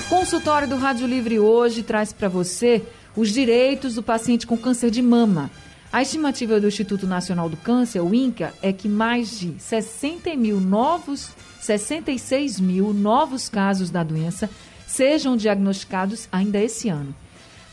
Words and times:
Consultório 0.07 0.69
do 0.69 0.77
Rádio 0.77 1.05
Livre 1.05 1.37
hoje 1.37 1.83
traz 1.83 2.13
para 2.13 2.29
você 2.29 2.81
os 3.13 3.29
direitos 3.29 3.95
do 3.95 4.03
paciente 4.03 4.47
com 4.47 4.55
câncer 4.55 4.89
de 4.89 5.01
mama. 5.01 5.51
A 5.91 6.01
estimativa 6.01 6.61
do 6.61 6.67
Instituto 6.69 7.05
Nacional 7.05 7.49
do 7.49 7.57
Câncer, 7.57 7.99
o 7.99 8.15
INCA, 8.15 8.53
é 8.61 8.71
que 8.71 8.87
mais 8.87 9.37
de 9.37 9.53
60 9.59 10.33
mil 10.37 10.61
novos, 10.61 11.31
66 11.59 12.61
mil 12.61 12.93
novos 12.93 13.49
casos 13.49 13.89
da 13.89 14.01
doença 14.01 14.49
sejam 14.91 15.37
diagnosticados 15.37 16.27
ainda 16.31 16.59
esse 16.59 16.89
ano. 16.89 17.15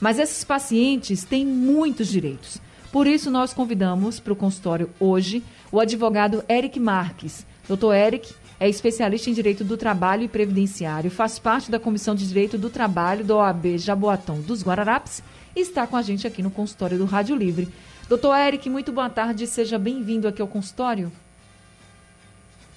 Mas 0.00 0.18
esses 0.18 0.44
pacientes 0.44 1.24
têm 1.24 1.44
muitos 1.44 2.06
direitos. 2.06 2.58
Por 2.92 3.06
isso, 3.06 3.30
nós 3.30 3.52
convidamos 3.52 4.20
para 4.20 4.32
o 4.32 4.36
consultório 4.36 4.88
hoje 5.00 5.42
o 5.72 5.80
advogado 5.80 6.44
Eric 6.48 6.78
Marques. 6.78 7.44
Doutor 7.66 7.94
Eric 7.94 8.32
é 8.60 8.68
especialista 8.68 9.28
em 9.28 9.32
Direito 9.32 9.64
do 9.64 9.76
Trabalho 9.76 10.22
e 10.22 10.28
Previdenciário, 10.28 11.10
faz 11.10 11.38
parte 11.38 11.70
da 11.70 11.78
Comissão 11.78 12.14
de 12.14 12.26
Direito 12.26 12.56
do 12.56 12.70
Trabalho 12.70 13.24
da 13.24 13.36
OAB 13.36 13.76
Jaboatão 13.76 14.40
dos 14.40 14.62
Guararapes 14.62 15.22
e 15.54 15.60
está 15.60 15.86
com 15.86 15.96
a 15.96 16.02
gente 16.02 16.26
aqui 16.26 16.42
no 16.42 16.50
consultório 16.50 16.98
do 16.98 17.04
Rádio 17.04 17.36
Livre. 17.36 17.68
Doutor 18.08 18.36
Eric, 18.36 18.70
muito 18.70 18.90
boa 18.90 19.10
tarde, 19.10 19.46
seja 19.46 19.78
bem-vindo 19.78 20.26
aqui 20.26 20.40
ao 20.40 20.48
consultório. 20.48 21.12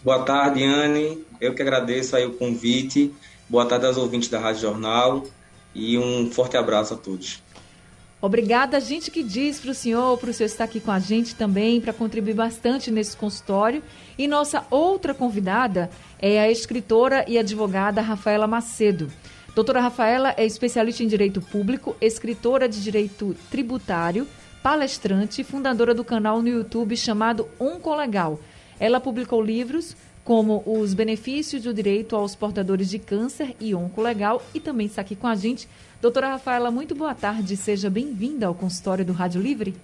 Boa 0.03 0.23
tarde, 0.23 0.63
Anne. 0.63 1.23
Eu 1.39 1.53
que 1.53 1.61
agradeço 1.61 2.15
aí 2.15 2.25
o 2.25 2.33
convite 2.33 3.13
Boa 3.51 3.65
tarde 3.65 3.85
aos 3.85 3.97
ouvintes 3.97 4.29
da 4.29 4.39
Rádio 4.39 4.61
Jornal 4.61 5.25
e 5.75 5.97
um 5.97 6.31
forte 6.31 6.55
abraço 6.55 6.93
a 6.93 6.97
todos. 6.97 7.43
Obrigada, 8.21 8.79
gente 8.79 9.11
que 9.11 9.21
diz 9.21 9.59
para 9.59 9.71
o 9.71 9.73
senhor, 9.73 10.17
para 10.17 10.29
o 10.29 10.33
senhor 10.33 10.45
estar 10.45 10.63
aqui 10.63 10.79
com 10.79 10.89
a 10.89 10.99
gente 10.99 11.35
também, 11.35 11.81
para 11.81 11.91
contribuir 11.91 12.33
bastante 12.33 12.89
nesse 12.89 13.17
consultório. 13.17 13.83
E 14.17 14.25
nossa 14.25 14.65
outra 14.71 15.13
convidada 15.13 15.89
é 16.17 16.39
a 16.39 16.49
escritora 16.49 17.25
e 17.27 17.37
advogada 17.37 17.99
Rafaela 17.99 18.47
Macedo. 18.47 19.11
Doutora 19.53 19.81
Rafaela 19.81 20.33
é 20.37 20.45
especialista 20.45 21.03
em 21.03 21.07
direito 21.07 21.41
público, 21.41 21.93
escritora 21.99 22.69
de 22.69 22.81
direito 22.81 23.35
tributário, 23.49 24.25
palestrante 24.63 25.41
e 25.41 25.43
fundadora 25.43 25.93
do 25.93 26.05
canal 26.05 26.41
no 26.41 26.47
YouTube 26.47 26.95
chamado 26.95 27.49
Oncolegal. 27.59 28.39
Ela 28.79 29.01
publicou 29.01 29.41
livros 29.41 29.93
como 30.23 30.63
os 30.65 30.93
benefícios 30.93 31.63
do 31.63 31.73
direito 31.73 32.15
aos 32.15 32.35
portadores 32.35 32.89
de 32.89 32.99
câncer 32.99 33.55
e 33.59 33.73
oncolegal 33.73 34.41
e 34.53 34.59
também 34.59 34.87
está 34.87 35.01
aqui 35.01 35.15
com 35.15 35.27
a 35.27 35.35
gente. 35.35 35.67
Doutora 36.01 36.29
Rafaela, 36.29 36.69
muito 36.69 36.93
boa 36.93 37.15
tarde, 37.15 37.57
seja 37.57 37.89
bem-vinda 37.89 38.47
ao 38.47 38.55
consultório 38.55 39.03
do 39.03 39.13
Rádio 39.13 39.41
Livre. 39.41 39.75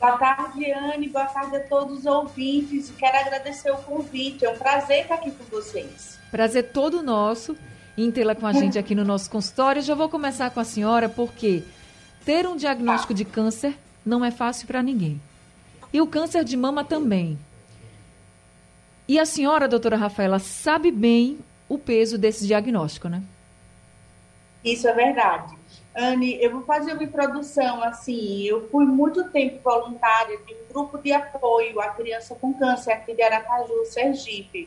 Boa 0.00 0.16
tarde, 0.16 0.68
Anne, 0.72 1.08
boa 1.08 1.26
tarde 1.26 1.56
a 1.56 1.60
todos 1.60 2.00
os 2.00 2.06
ouvintes. 2.06 2.92
Quero 2.98 3.18
agradecer 3.18 3.70
o 3.70 3.76
convite, 3.76 4.44
é 4.44 4.50
um 4.50 4.58
prazer 4.58 5.02
estar 5.02 5.14
aqui 5.14 5.30
com 5.30 5.44
vocês. 5.44 6.18
Prazer 6.30 6.72
todo 6.72 7.02
nosso 7.02 7.56
em 7.96 8.10
tê-la 8.10 8.34
com 8.34 8.46
a 8.46 8.52
gente 8.52 8.78
aqui 8.78 8.94
no 8.94 9.04
nosso 9.04 9.30
consultório. 9.30 9.82
Já 9.82 9.94
vou 9.94 10.08
começar 10.08 10.50
com 10.50 10.58
a 10.58 10.64
senhora, 10.64 11.08
porque 11.08 11.62
ter 12.24 12.48
um 12.48 12.56
diagnóstico 12.56 13.14
de 13.14 13.24
câncer 13.24 13.78
não 14.04 14.24
é 14.24 14.30
fácil 14.30 14.66
para 14.66 14.82
ninguém. 14.82 15.20
E 15.92 16.00
o 16.00 16.06
câncer 16.06 16.42
de 16.42 16.56
mama 16.56 16.82
também. 16.82 17.38
E 19.12 19.18
a 19.18 19.26
senhora, 19.26 19.68
doutora 19.68 19.94
Rafaela, 19.94 20.38
sabe 20.38 20.90
bem 20.90 21.38
o 21.68 21.76
peso 21.76 22.16
desse 22.16 22.46
diagnóstico, 22.46 23.10
né? 23.10 23.22
Isso 24.64 24.88
é 24.88 24.94
verdade. 24.94 25.54
Anne, 25.94 26.42
eu 26.42 26.50
vou 26.50 26.62
fazer 26.62 26.94
uma 26.94 27.04
introdução 27.04 27.82
assim. 27.82 28.44
Eu 28.44 28.70
fui 28.70 28.86
muito 28.86 29.28
tempo 29.28 29.60
voluntária 29.62 30.38
de 30.38 30.54
um 30.54 30.72
grupo 30.72 30.96
de 30.96 31.12
apoio 31.12 31.78
à 31.78 31.90
criança 31.90 32.34
com 32.36 32.54
câncer 32.54 32.92
aqui 32.92 33.12
de 33.12 33.22
Aracaju, 33.22 33.84
Sergipe. 33.84 34.66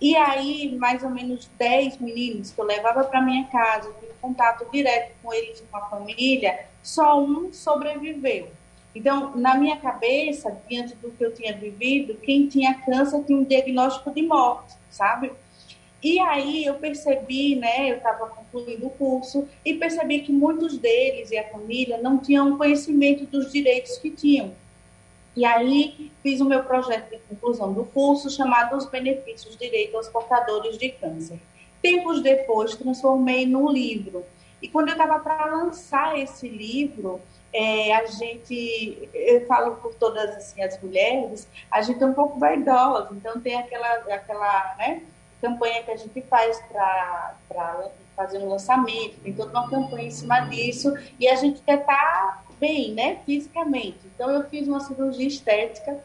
E 0.00 0.16
aí, 0.16 0.76
mais 0.76 1.04
ou 1.04 1.10
menos 1.10 1.48
10 1.56 1.98
meninos 1.98 2.50
que 2.50 2.60
eu 2.60 2.64
levava 2.64 3.04
para 3.04 3.22
minha 3.22 3.46
casa, 3.46 3.94
tive 4.00 4.12
contato 4.20 4.68
direto 4.72 5.12
com 5.22 5.32
eles 5.32 5.60
e 5.60 5.62
com 5.70 5.76
a 5.76 5.82
família, 5.82 6.66
só 6.82 7.22
um 7.22 7.52
sobreviveu. 7.52 8.48
Então, 8.94 9.36
na 9.36 9.56
minha 9.56 9.76
cabeça, 9.76 10.56
diante 10.68 10.94
do 10.96 11.10
que 11.10 11.24
eu 11.24 11.34
tinha 11.34 11.56
vivido, 11.56 12.14
quem 12.14 12.46
tinha 12.46 12.74
câncer 12.74 13.24
tinha 13.24 13.38
um 13.38 13.44
diagnóstico 13.44 14.12
de 14.12 14.22
morte, 14.22 14.74
sabe? 14.88 15.32
E 16.02 16.20
aí 16.20 16.64
eu 16.64 16.74
percebi, 16.74 17.56
né, 17.56 17.90
eu 17.90 17.96
estava 17.96 18.26
concluindo 18.26 18.86
o 18.86 18.90
curso, 18.90 19.48
e 19.64 19.74
percebi 19.74 20.20
que 20.20 20.30
muitos 20.30 20.76
deles 20.78 21.30
e 21.30 21.38
a 21.38 21.48
família 21.48 21.98
não 21.98 22.18
tinham 22.18 22.56
conhecimento 22.56 23.24
dos 23.24 23.50
direitos 23.50 23.96
que 23.98 24.10
tinham. 24.10 24.52
E 25.36 25.44
aí 25.44 26.12
fiz 26.22 26.40
o 26.40 26.44
meu 26.44 26.62
projeto 26.62 27.10
de 27.10 27.18
conclusão 27.28 27.72
do 27.72 27.84
curso, 27.86 28.30
chamado 28.30 28.76
Os 28.76 28.86
Benefícios 28.86 29.56
Direito 29.56 29.96
aos 29.96 30.08
Portadores 30.08 30.78
de 30.78 30.90
Câncer. 30.90 31.40
Tempos 31.82 32.22
depois, 32.22 32.76
transformei 32.76 33.44
num 33.44 33.68
livro. 33.68 34.24
E 34.62 34.68
quando 34.68 34.88
eu 34.88 34.92
estava 34.92 35.18
para 35.18 35.46
lançar 35.46 36.18
esse 36.18 36.48
livro, 36.48 37.20
é, 37.54 37.94
a 37.94 38.04
gente, 38.06 39.08
eu 39.14 39.46
falo 39.46 39.76
por 39.76 39.94
todas 39.94 40.28
assim, 40.30 40.60
as 40.60 40.80
mulheres, 40.82 41.48
a 41.70 41.80
gente 41.82 42.02
é 42.02 42.06
um 42.06 42.12
pouco 42.12 42.36
vaidosa, 42.36 43.10
então 43.12 43.40
tem 43.40 43.54
aquela, 43.54 43.94
aquela 44.12 44.74
né, 44.76 45.02
campanha 45.40 45.84
que 45.84 45.92
a 45.92 45.96
gente 45.96 46.20
faz 46.22 46.60
para 46.68 47.90
fazer 48.16 48.38
um 48.38 48.48
lançamento, 48.48 49.20
tem 49.20 49.32
toda 49.32 49.52
uma 49.52 49.70
campanha 49.70 50.08
em 50.08 50.10
cima 50.10 50.40
disso, 50.40 50.92
e 51.20 51.28
a 51.28 51.36
gente 51.36 51.62
quer 51.62 51.78
estar 51.78 51.94
tá 51.94 52.42
bem, 52.58 52.92
né, 52.92 53.20
fisicamente. 53.24 54.00
Então 54.04 54.28
eu 54.30 54.48
fiz 54.48 54.66
uma 54.66 54.80
cirurgia 54.80 55.28
estética, 55.28 56.00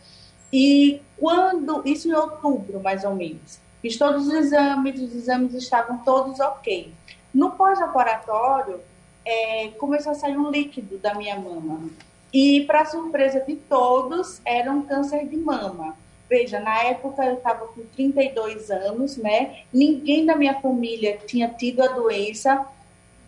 e 0.54 1.02
quando, 1.18 1.82
isso 1.84 2.08
em 2.08 2.14
outubro 2.14 2.80
mais 2.80 3.04
ou 3.04 3.16
menos, 3.16 3.60
fiz 3.82 3.98
todos 3.98 4.28
os 4.28 4.34
exames, 4.36 5.02
os 5.02 5.16
exames 5.16 5.56
estavam 5.56 5.98
todos 6.00 6.40
ok. 6.40 6.94
No 7.34 7.52
pós-operatório, 7.52 8.82
é, 9.30 9.68
começou 9.78 10.12
a 10.12 10.16
sair 10.16 10.36
um 10.36 10.50
líquido 10.50 10.98
da 10.98 11.14
minha 11.14 11.40
mama. 11.40 11.88
E, 12.34 12.62
para 12.66 12.86
surpresa 12.86 13.40
de 13.42 13.56
todos, 13.56 14.42
era 14.44 14.72
um 14.72 14.82
câncer 14.82 15.28
de 15.28 15.38
mama. 15.38 15.96
Veja, 16.28 16.60
na 16.60 16.84
época 16.84 17.24
eu 17.26 17.36
estava 17.36 17.68
com 17.68 17.82
32 17.96 18.72
anos, 18.72 19.18
né? 19.18 19.64
Ninguém 19.72 20.26
da 20.26 20.36
minha 20.36 20.60
família 20.60 21.20
tinha 21.26 21.48
tido 21.48 21.84
a 21.84 21.88
doença. 21.88 22.66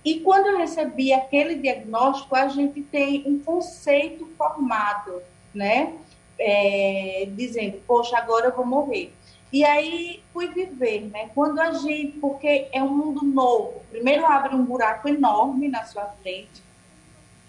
E 0.03 0.19
quando 0.19 0.47
eu 0.47 0.57
recebi 0.57 1.13
aquele 1.13 1.55
diagnóstico, 1.55 2.35
a 2.35 2.47
gente 2.47 2.81
tem 2.81 3.23
um 3.27 3.39
conceito 3.39 4.27
formado, 4.37 5.21
né? 5.53 5.93
É, 6.39 7.27
dizendo, 7.31 7.79
poxa, 7.85 8.17
agora 8.17 8.47
eu 8.47 8.55
vou 8.55 8.65
morrer. 8.65 9.13
E 9.51 9.65
aí 9.65 10.23
fui 10.31 10.47
viver, 10.47 11.09
né? 11.11 11.29
Quando 11.35 11.59
a 11.59 11.73
gente, 11.73 12.17
porque 12.19 12.69
é 12.71 12.81
um 12.81 12.89
mundo 12.89 13.25
novo, 13.25 13.81
primeiro 13.89 14.25
abre 14.25 14.55
um 14.55 14.63
buraco 14.63 15.09
enorme 15.09 15.67
na 15.67 15.83
sua 15.83 16.05
frente 16.21 16.63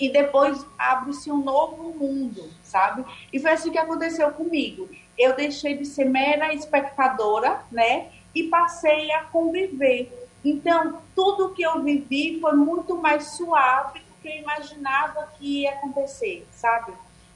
e 0.00 0.08
depois 0.08 0.66
abre-se 0.76 1.30
um 1.30 1.44
novo 1.44 1.96
mundo, 1.96 2.50
sabe? 2.64 3.04
E 3.32 3.38
foi 3.38 3.52
assim 3.52 3.70
que 3.70 3.78
aconteceu 3.78 4.32
comigo. 4.32 4.88
Eu 5.16 5.36
deixei 5.36 5.76
de 5.76 5.84
ser 5.84 6.06
mera 6.06 6.52
espectadora, 6.52 7.64
né? 7.70 8.08
E 8.34 8.44
passei 8.44 9.12
a 9.12 9.22
conviver. 9.24 10.28
Então, 10.44 11.00
tudo 11.14 11.50
que 11.54 11.62
eu 11.62 11.84
vivi 11.84 12.40
foi 12.40 12.54
muito 12.54 12.96
mais 12.96 13.36
suave 13.36 14.00
do 14.00 14.14
que 14.20 14.28
eu 14.28 14.36
imaginava 14.38 15.28
que 15.38 15.60
ia 15.60 15.70
acontecer, 15.70 16.44
sabe? 16.50 16.92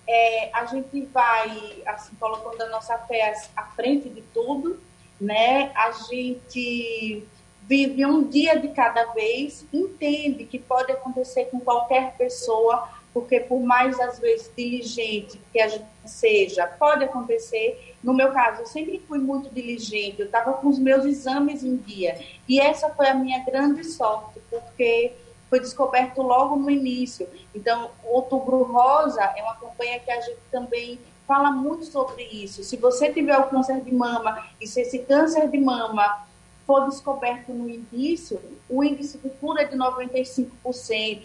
É, 0.09 0.51
a 0.53 0.65
gente 0.67 1.03
vai 1.07 1.83
assim 1.87 2.15
colocando 2.17 2.63
a 2.63 2.69
nossa 2.69 2.97
fé 2.99 3.35
à 3.57 3.65
frente 3.65 4.09
de 4.09 4.23
tudo, 4.23 4.81
né? 5.21 5.73
A 5.75 5.93
gente 5.93 7.27
vive 7.63 8.07
um 8.07 8.23
dia 8.23 8.59
de 8.59 8.69
cada 8.69 9.13
vez, 9.13 9.67
entende 9.73 10.45
que 10.45 10.59
pode 10.59 10.93
acontecer 10.93 11.47
com 11.47 11.59
qualquer 11.59 12.17
pessoa, 12.17 12.89
porque 13.13 13.41
por 13.41 13.61
mais 13.61 13.99
às 13.99 14.21
vezes 14.21 14.53
diligente 14.57 15.41
que 15.53 15.61
a 15.61 15.67
gente 15.67 15.87
seja, 16.05 16.67
pode 16.67 17.05
acontecer. 17.05 17.97
No 18.03 18.15
meu 18.15 18.31
caso, 18.31 18.63
eu 18.63 18.67
sempre 18.67 19.03
fui 19.09 19.19
muito 19.19 19.51
diligente, 19.51 20.21
eu 20.21 20.27
estava 20.27 20.53
com 20.53 20.69
os 20.69 20.79
meus 20.79 21.05
exames 21.05 21.65
em 21.65 21.77
dia, 21.77 22.21
e 22.49 22.61
essa 22.61 22.89
foi 22.91 23.09
a 23.09 23.15
minha 23.15 23.45
grande 23.45 23.83
sorte, 23.83 24.39
porque 24.49 25.13
foi 25.49 25.61
descoberto 25.61 26.23
logo 26.23 26.57
no 26.57 26.71
início. 26.71 27.29
Então, 27.55 27.91
Outubro 28.05 28.63
Rosa 28.65 29.23
é 29.23 29.43
uma 29.43 29.57
campanha 29.57 30.01
que 30.01 30.11
a 30.11 30.21
gente 30.21 30.41
também 30.51 30.99
fala 31.27 31.51
muito 31.51 31.85
sobre 31.87 32.25
isso. 32.25 32.63
Se 32.63 32.77
você 32.77 33.13
tiver 33.13 33.37
o 33.39 33.49
câncer 33.49 33.81
de 33.81 33.93
mama 33.93 34.47
e 34.61 34.67
se 34.67 34.81
esse 34.81 35.01
câncer 35.01 35.49
de 35.49 35.59
mama 35.59 36.27
for 36.67 36.89
descoberto 36.89 37.53
no 37.53 37.69
início, 37.69 38.41
o 38.69 38.83
índice 38.83 39.19
de 39.19 39.29
cura 39.31 39.63
é 39.63 39.65
de 39.67 39.77
95%. 39.77 40.51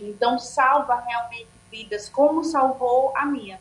Então, 0.02 0.38
salva 0.38 0.96
realmente 1.02 1.48
vidas, 1.72 2.10
como 2.10 2.44
salvou 2.44 3.12
a 3.16 3.26
minha. 3.26 3.60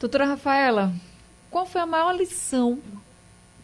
Doutora 0.00 0.24
Rafaela, 0.24 0.92
qual 1.50 1.66
foi 1.66 1.80
a 1.80 1.86
maior 1.86 2.12
lição 2.12 2.78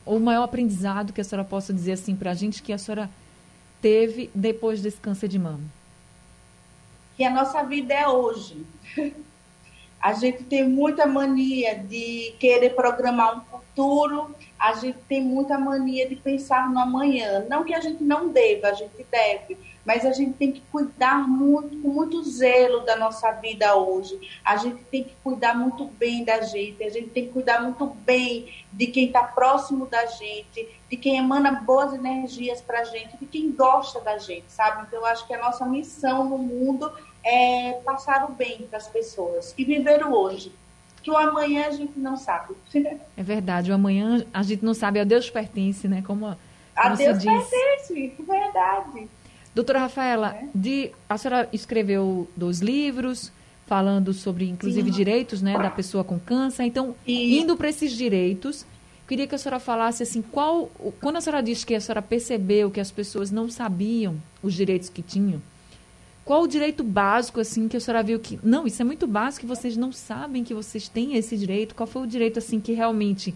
ou 0.04 0.18
o 0.18 0.20
maior 0.20 0.42
aprendizado 0.42 1.12
que 1.12 1.20
a 1.20 1.24
senhora 1.24 1.46
possa 1.46 1.72
dizer 1.72 1.92
assim 1.92 2.14
para 2.14 2.32
a 2.32 2.34
gente 2.34 2.62
que 2.62 2.72
a 2.72 2.78
senhora 2.78 3.10
teve 3.84 4.30
depois 4.34 4.80
desse 4.80 4.96
câncer 4.96 5.28
de 5.28 5.38
mama? 5.38 5.60
Que 7.18 7.22
a 7.22 7.28
nossa 7.28 7.62
vida 7.64 7.92
é 7.92 8.08
hoje. 8.08 8.64
A 10.04 10.12
gente 10.12 10.44
tem 10.44 10.68
muita 10.68 11.06
mania 11.06 11.78
de 11.78 12.34
querer 12.38 12.74
programar 12.74 13.38
um 13.38 13.40
futuro, 13.40 14.36
a 14.58 14.74
gente 14.74 14.98
tem 15.08 15.22
muita 15.22 15.56
mania 15.56 16.06
de 16.06 16.14
pensar 16.14 16.70
no 16.70 16.78
amanhã. 16.78 17.46
Não 17.48 17.64
que 17.64 17.72
a 17.72 17.80
gente 17.80 18.04
não 18.04 18.28
deva, 18.28 18.68
a 18.68 18.74
gente 18.74 19.02
deve, 19.10 19.56
mas 19.82 20.04
a 20.04 20.12
gente 20.12 20.34
tem 20.34 20.52
que 20.52 20.60
cuidar 20.70 21.26
muito, 21.26 21.80
com 21.80 21.88
muito 21.88 22.22
zelo 22.22 22.80
da 22.80 22.96
nossa 22.96 23.32
vida 23.32 23.76
hoje. 23.76 24.20
A 24.44 24.58
gente 24.58 24.84
tem 24.84 25.04
que 25.04 25.14
cuidar 25.24 25.54
muito 25.54 25.86
bem 25.86 26.22
da 26.22 26.42
gente, 26.42 26.84
a 26.84 26.90
gente 26.90 27.08
tem 27.08 27.24
que 27.24 27.32
cuidar 27.32 27.62
muito 27.62 27.86
bem 27.86 28.52
de 28.70 28.88
quem 28.88 29.06
está 29.06 29.22
próximo 29.22 29.86
da 29.86 30.04
gente, 30.04 30.68
de 30.86 30.98
quem 30.98 31.16
emana 31.16 31.62
boas 31.62 31.94
energias 31.94 32.60
para 32.60 32.80
a 32.80 32.84
gente, 32.84 33.16
de 33.16 33.24
quem 33.24 33.50
gosta 33.52 34.00
da 34.00 34.18
gente, 34.18 34.52
sabe? 34.52 34.84
Então, 34.86 35.00
eu 35.00 35.06
acho 35.06 35.26
que 35.26 35.32
a 35.32 35.40
nossa 35.40 35.64
missão 35.64 36.28
no 36.28 36.36
mundo 36.36 36.92
é 37.24 37.72
passar 37.84 38.28
o 38.28 38.32
bem 38.32 38.66
para 38.68 38.78
as 38.78 38.86
pessoas 38.86 39.54
e 39.56 39.64
viver 39.64 40.04
o 40.04 40.12
hoje. 40.12 40.52
Que 41.02 41.10
o 41.10 41.16
amanhã 41.16 41.66
a 41.66 41.70
gente 41.70 41.98
não 41.98 42.16
sabe. 42.16 42.54
É 43.16 43.22
verdade, 43.22 43.70
o 43.70 43.74
amanhã 43.74 44.24
a 44.32 44.42
gente 44.42 44.64
não 44.64 44.74
sabe, 44.74 45.00
a 45.00 45.04
Deus 45.04 45.28
pertence, 45.28 45.86
né? 45.86 46.02
Como, 46.06 46.20
como 46.20 46.38
a 46.74 46.94
Deus 46.94 47.18
diz. 47.18 47.48
pertence, 47.50 48.14
verdade. 48.20 49.08
Doutora 49.54 49.80
Rafaela, 49.80 50.34
é. 50.34 50.48
de, 50.54 50.90
a 51.08 51.16
senhora 51.16 51.48
escreveu 51.52 52.28
dois 52.36 52.60
livros 52.60 53.30
falando 53.66 54.12
sobre, 54.12 54.48
inclusive, 54.48 54.90
Sim. 54.90 54.96
direitos 54.96 55.40
né, 55.40 55.56
da 55.56 55.70
pessoa 55.70 56.04
com 56.04 56.18
câncer. 56.18 56.64
Então, 56.64 56.94
e... 57.06 57.38
indo 57.38 57.56
para 57.56 57.68
esses 57.68 57.92
direitos, 57.92 58.66
queria 59.06 59.26
que 59.26 59.34
a 59.34 59.38
senhora 59.38 59.60
falasse 59.60 60.02
assim, 60.02 60.22
qual, 60.22 60.70
quando 61.00 61.16
a 61.16 61.20
senhora 61.20 61.42
disse 61.42 61.64
que 61.64 61.74
a 61.74 61.80
senhora 61.80 62.02
percebeu 62.02 62.70
que 62.70 62.80
as 62.80 62.90
pessoas 62.90 63.30
não 63.30 63.48
sabiam 63.48 64.20
os 64.42 64.54
direitos 64.54 64.88
que 64.88 65.02
tinham, 65.02 65.40
qual 66.24 66.42
o 66.42 66.48
direito 66.48 66.82
básico, 66.82 67.40
assim, 67.40 67.68
que 67.68 67.76
a 67.76 67.80
senhora 67.80 68.02
viu 68.02 68.18
que. 68.18 68.40
Não, 68.42 68.66
isso 68.66 68.80
é 68.80 68.84
muito 68.84 69.06
básico, 69.06 69.46
vocês 69.46 69.76
não 69.76 69.92
sabem 69.92 70.42
que 70.42 70.54
vocês 70.54 70.88
têm 70.88 71.16
esse 71.16 71.36
direito. 71.36 71.74
Qual 71.74 71.86
foi 71.86 72.02
o 72.02 72.06
direito, 72.06 72.38
assim, 72.38 72.60
que 72.60 72.72
realmente 72.72 73.34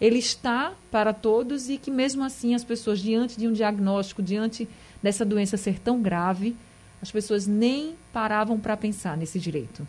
ele 0.00 0.18
está 0.18 0.72
para 0.90 1.12
todos 1.12 1.68
e 1.68 1.76
que, 1.76 1.90
mesmo 1.90 2.22
assim, 2.22 2.54
as 2.54 2.62
pessoas, 2.62 3.00
diante 3.00 3.36
de 3.36 3.48
um 3.48 3.52
diagnóstico, 3.52 4.22
diante 4.22 4.68
dessa 5.02 5.24
doença 5.24 5.56
ser 5.56 5.80
tão 5.80 6.00
grave, 6.00 6.56
as 7.02 7.10
pessoas 7.10 7.46
nem 7.46 7.96
paravam 8.12 8.60
para 8.60 8.76
pensar 8.76 9.16
nesse 9.16 9.40
direito? 9.40 9.86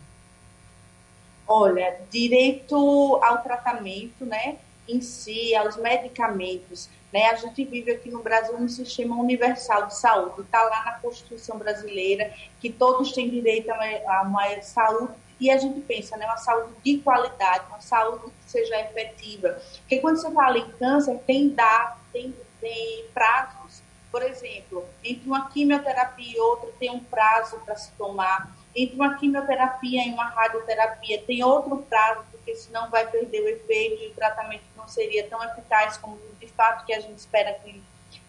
Olha, 1.46 2.00
direito 2.10 2.76
ao 3.22 3.42
tratamento, 3.42 4.24
né? 4.24 4.56
Em 4.88 5.00
si, 5.00 5.54
aos 5.54 5.76
medicamentos, 5.76 6.88
né? 7.12 7.26
A 7.26 7.34
gente 7.34 7.64
vive 7.64 7.90
aqui 7.90 8.10
no 8.10 8.22
Brasil 8.22 8.56
um 8.56 8.68
sistema 8.68 9.16
universal 9.16 9.86
de 9.86 9.96
saúde, 9.96 10.40
está 10.40 10.62
lá 10.62 10.84
na 10.84 10.92
Constituição 10.92 11.58
brasileira, 11.58 12.32
que 12.60 12.70
todos 12.70 13.12
têm 13.12 13.28
direito 13.28 13.70
a 13.70 13.74
uma, 13.74 14.18
a 14.18 14.22
uma 14.22 14.62
saúde 14.62 15.14
e 15.42 15.50
a 15.50 15.58
gente 15.58 15.80
pensa, 15.80 16.16
né, 16.16 16.24
uma 16.24 16.36
saúde 16.36 16.72
de 16.84 16.98
qualidade, 16.98 17.66
uma 17.68 17.80
saúde 17.80 18.26
que 18.26 18.50
seja 18.50 18.80
efetiva. 18.80 19.60
Porque 19.80 19.98
quando 19.98 20.16
você 20.16 20.30
fala 20.30 20.56
em 20.56 20.70
câncer, 20.78 21.18
tem 21.26 21.48
dados, 21.48 21.98
tem, 22.12 22.32
tem 22.60 23.06
prazos. 23.12 23.82
Por 24.10 24.22
exemplo, 24.22 24.86
entre 25.02 25.26
uma 25.26 25.50
quimioterapia 25.50 26.36
e 26.36 26.38
outra 26.38 26.70
tem 26.78 26.90
um 26.90 27.00
prazo 27.00 27.58
para 27.64 27.74
se 27.74 27.90
tomar. 27.92 28.56
Entre 28.74 28.94
uma 28.94 29.16
quimioterapia 29.16 30.06
e 30.06 30.12
uma 30.12 30.28
radioterapia 30.28 31.20
tem 31.26 31.42
outro 31.42 31.78
prazo, 31.88 32.22
porque 32.42 32.56
senão 32.56 32.90
vai 32.90 33.08
perder 33.08 33.40
o 33.40 33.48
efeito 33.48 34.02
e 34.02 34.08
o 34.08 34.14
tratamento 34.14 34.64
não 34.76 34.88
seria 34.88 35.26
tão 35.28 35.42
eficaz 35.44 35.96
como 35.96 36.18
de 36.40 36.48
fato 36.48 36.84
que 36.84 36.92
a 36.92 36.98
gente 36.98 37.16
espera 37.16 37.54
que, 37.54 37.80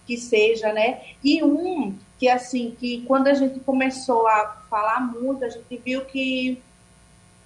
que 0.06 0.18
seja, 0.18 0.72
né? 0.72 1.02
E 1.24 1.44
um 1.44 1.98
que 2.20 2.30
assim, 2.30 2.76
que 2.80 3.02
quando 3.06 3.28
a 3.28 3.34
gente 3.34 3.60
começou 3.60 4.28
a 4.28 4.64
falar 4.70 5.00
muito, 5.02 5.44
a 5.44 5.50
gente 5.50 5.78
viu 5.78 6.06
que 6.06 6.62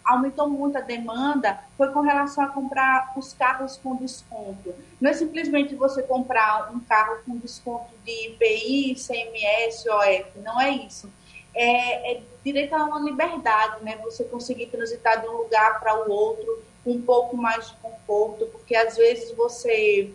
aumentou 0.04 0.50
muito 0.50 0.78
a 0.78 0.82
demanda 0.82 1.60
foi 1.78 1.92
com 1.92 2.02
relação 2.02 2.44
a 2.44 2.48
comprar 2.48 3.14
os 3.18 3.34
carros 3.34 3.78
com 3.78 3.96
desconto. 3.96 4.74
Não 5.00 5.10
é 5.10 5.14
simplesmente 5.14 5.76
você 5.76 6.04
comprar 6.04 6.72
um 6.74 6.80
carro 6.82 7.22
com 7.26 7.38
desconto 7.38 7.94
de 8.06 8.30
IPI, 8.30 8.96
CMS, 8.96 9.86
OF, 9.88 10.40
não 10.40 10.60
é 10.60 10.72
isso. 10.72 11.12
É, 11.60 12.14
é 12.14 12.22
direito 12.44 12.74
a 12.74 12.84
uma 12.84 13.00
liberdade, 13.00 13.84
né? 13.84 13.98
Você 14.04 14.24
conseguir 14.24 14.68
transitar 14.68 15.22
de 15.22 15.28
um 15.28 15.38
lugar 15.38 15.80
para 15.80 16.08
o 16.08 16.12
outro 16.12 16.64
com 16.84 16.92
um 16.92 17.02
pouco 17.02 17.36
mais 17.36 17.70
de 17.70 17.76
conforto, 17.78 18.46
porque 18.48 18.76
às 18.76 18.96
vezes 18.96 19.32
você 19.34 20.14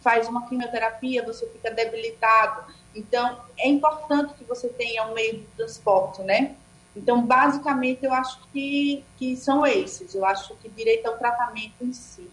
faz 0.00 0.28
uma 0.28 0.48
quimioterapia, 0.48 1.24
você 1.24 1.46
fica 1.48 1.70
debilitado. 1.70 2.72
Então, 2.94 3.40
é 3.58 3.68
importante 3.68 4.34
que 4.34 4.44
você 4.44 4.68
tenha 4.68 5.04
um 5.06 5.14
meio 5.14 5.38
de 5.38 5.46
transporte, 5.56 6.22
né? 6.22 6.54
Então, 6.96 7.24
basicamente, 7.24 8.04
eu 8.04 8.12
acho 8.12 8.40
que, 8.52 9.04
que 9.16 9.36
são 9.36 9.66
esses. 9.66 10.14
Eu 10.14 10.24
acho 10.24 10.54
que 10.56 10.68
direito 10.68 11.06
ao 11.06 11.18
tratamento 11.18 11.74
em 11.82 11.92
si. 11.92 12.28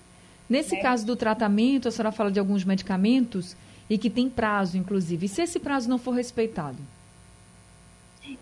Nesse 0.50 0.76
né? 0.76 0.82
caso 0.82 1.06
do 1.06 1.16
tratamento, 1.16 1.88
a 1.88 1.92
senhora 1.92 2.12
fala 2.12 2.32
de 2.32 2.40
alguns 2.40 2.64
medicamentos 2.64 3.56
e 3.90 3.98
que 3.98 4.10
tem 4.10 4.30
prazo, 4.30 4.78
inclusive. 4.78 5.26
E 5.26 5.30
se 5.30 5.42
esse 5.42 5.60
prazo 5.60 5.90
não 5.90 5.98
for 5.98 6.12
respeitado? 6.12 6.78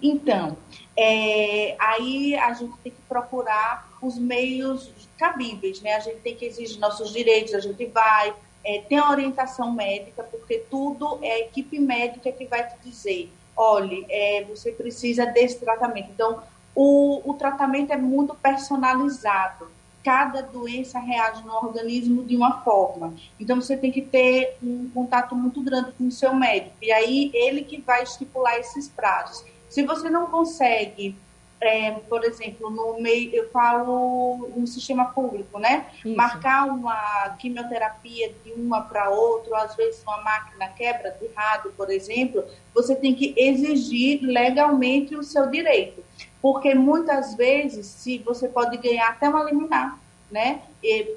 Então, 0.02 0.58
é, 0.96 1.76
aí 1.80 2.36
a 2.36 2.54
gente 2.54 2.76
tem 2.84 2.92
que 2.92 3.02
procurar 3.08 3.90
os 4.02 4.18
meios 4.18 4.92
cabíveis, 5.18 5.82
né? 5.82 5.96
A 5.96 6.00
gente 6.00 6.20
tem 6.20 6.36
que 6.36 6.46
exigir 6.46 6.80
nossos 6.80 7.12
direitos, 7.12 7.54
a 7.54 7.60
gente 7.60 7.86
vai, 7.86 8.34
é, 8.64 8.80
tem 8.80 9.00
orientação 9.02 9.72
médica, 9.72 10.24
porque 10.24 10.60
tudo 10.70 11.20
é 11.22 11.32
a 11.32 11.40
equipe 11.40 11.80
médica 11.80 12.32
que 12.32 12.46
vai 12.46 12.68
te 12.68 12.76
dizer, 12.84 13.32
olhe, 13.56 14.06
é, 14.10 14.44
você 14.44 14.72
precisa 14.72 15.26
desse 15.26 15.60
tratamento. 15.60 16.10
Então, 16.12 16.42
o, 16.76 17.22
o 17.30 17.34
tratamento 17.36 17.92
é 17.92 17.98
muito 17.98 18.34
personalizado. 18.36 19.72
Cada 20.04 20.42
doença 20.42 21.00
reage 21.00 21.46
no 21.46 21.54
organismo 21.54 22.26
de 22.26 22.36
uma 22.36 22.62
forma. 22.62 23.14
Então, 23.40 23.62
você 23.62 23.78
tem 23.78 23.90
que 23.90 24.02
ter 24.02 24.58
um 24.62 24.90
contato 24.94 25.34
muito 25.34 25.62
grande 25.62 25.94
com 25.94 26.08
o 26.08 26.12
seu 26.12 26.36
médico. 26.36 26.76
E 26.82 26.92
aí, 26.92 27.32
ele 27.34 27.64
que 27.64 27.80
vai 27.80 28.04
estipular 28.04 28.60
esses 28.60 28.90
prazos. 28.90 29.46
Se 29.74 29.82
você 29.82 30.08
não 30.08 30.28
consegue, 30.28 31.16
é, 31.60 31.94
por 32.08 32.24
exemplo, 32.24 32.70
no 32.70 33.02
meio, 33.02 33.34
eu 33.34 33.50
falo 33.50 34.52
no 34.56 34.68
sistema 34.68 35.06
público, 35.06 35.58
né? 35.58 35.88
Isso. 36.06 36.16
Marcar 36.16 36.68
uma 36.68 37.36
quimioterapia 37.40 38.32
de 38.46 38.52
uma 38.52 38.82
para 38.82 39.10
outra, 39.10 39.64
às 39.64 39.76
vezes 39.76 40.04
uma 40.04 40.22
máquina 40.22 40.68
quebra 40.68 41.10
de 41.20 41.28
rádio, 41.36 41.74
por 41.76 41.90
exemplo, 41.90 42.46
você 42.72 42.96
tem 42.96 43.16
que 43.16 43.34
exigir 43.36 44.22
legalmente 44.22 45.16
o 45.16 45.24
seu 45.24 45.50
direito. 45.50 46.04
Porque 46.40 46.76
muitas 46.76 47.34
vezes, 47.34 47.88
se 47.88 48.20
você 48.20 48.48
pode 48.48 48.78
ganhar 48.78 49.10
até 49.10 49.28
uma 49.28 49.44
liminar, 49.44 50.00
né? 50.30 50.62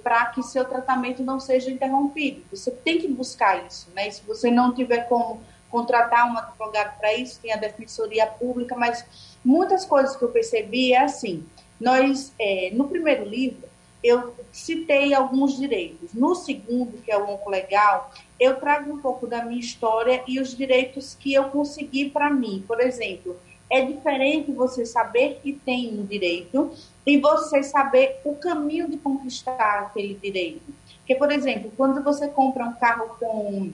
Para 0.03 0.27
que 0.27 0.43
seu 0.43 0.65
tratamento 0.65 1.23
não 1.23 1.39
seja 1.39 1.71
interrompido. 1.71 2.43
Você 2.51 2.71
tem 2.71 2.97
que 2.97 3.09
buscar 3.09 3.67
isso, 3.67 3.91
né? 3.95 4.09
E 4.09 4.13
se 4.13 4.23
você 4.25 4.51
não 4.51 4.73
tiver 4.73 5.09
como 5.09 5.43
contratar 5.77 6.27
um 6.33 6.39
advogado 6.39 6.97
para 6.97 7.13
isso, 7.13 7.39
tem 7.39 7.53
a 7.53 7.57
defensoria 7.57 8.27
pública, 8.27 8.75
mas 8.75 9.05
muitas 9.45 9.85
coisas 9.85 10.17
que 10.17 10.23
eu 10.23 10.31
percebi 10.31 10.95
é 10.95 11.03
assim. 11.03 11.45
Nós, 11.79 12.33
é, 12.39 12.71
no 12.73 12.89
primeiro 12.89 13.27
livro, 13.27 13.69
eu 14.03 14.35
citei 14.51 15.13
alguns 15.13 15.59
direitos. 15.59 16.15
No 16.15 16.35
segundo, 16.35 17.03
que 17.03 17.13
é 17.13 17.19
o 17.19 17.29
Onco 17.29 17.51
Legal, 17.51 18.11
eu 18.41 18.59
trago 18.59 18.91
um 18.91 18.99
pouco 19.03 19.27
da 19.27 19.45
minha 19.45 19.61
história 19.61 20.25
e 20.27 20.41
os 20.41 20.57
direitos 20.57 21.15
que 21.15 21.35
eu 21.35 21.51
consegui 21.51 22.09
para 22.09 22.31
mim. 22.31 22.65
Por 22.67 22.81
exemplo, 22.81 23.37
é 23.69 23.83
diferente 23.83 24.51
você 24.53 24.87
saber 24.87 25.41
que 25.43 25.53
tem 25.53 25.99
um 25.99 26.07
direito 26.07 26.71
e 27.05 27.19
você 27.19 27.63
saber 27.63 28.19
o 28.25 28.35
caminho 28.37 28.89
de 28.89 28.97
conquistar 28.97 29.81
aquele 29.81 30.15
direito. 30.15 30.73
Porque, 30.99 31.17
por 31.17 31.31
exemplo, 31.31 31.71
quando 31.77 32.03
você 32.03 32.29
compra 32.29 32.65
um 32.65 32.73
carro 32.73 33.15
com 33.21 33.73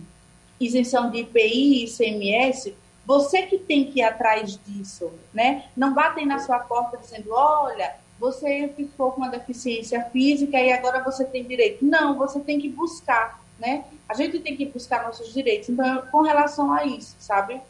isenção 0.65 1.11
de 1.11 1.19
IPI 1.19 1.83
e 1.83 1.85
ICMS, 1.85 2.75
você 3.05 3.43
que 3.43 3.59
tem 3.59 3.91
que 3.91 3.99
ir 4.01 4.03
atrás 4.03 4.59
disso, 4.65 5.11
né? 5.35 5.65
Não 5.77 5.93
batem 5.93 6.25
na 6.25 6.39
sua 6.39 6.59
porta 6.61 6.97
dizendo, 6.97 7.33
olha, 7.33 7.95
você 8.19 8.73
ficou 8.77 9.11
com 9.13 9.21
uma 9.21 9.29
deficiência 9.29 10.05
física 10.13 10.59
e 10.59 10.73
agora 10.73 11.03
você 11.03 11.25
tem 11.25 11.45
direito. 11.45 11.85
Não, 11.85 12.17
você 12.17 12.39
tem 12.39 12.61
que 12.61 12.69
buscar, 12.69 13.43
né? 13.59 13.85
A 14.09 14.15
gente 14.15 14.39
tem 14.39 14.57
que 14.57 14.67
buscar 14.67 15.03
nossos 15.03 15.33
direitos. 15.33 15.69
Então, 15.69 16.07
com 16.13 16.23
relação 16.23 16.73
a 16.73 16.85
isso, 16.85 17.17
sabe? 17.19 17.61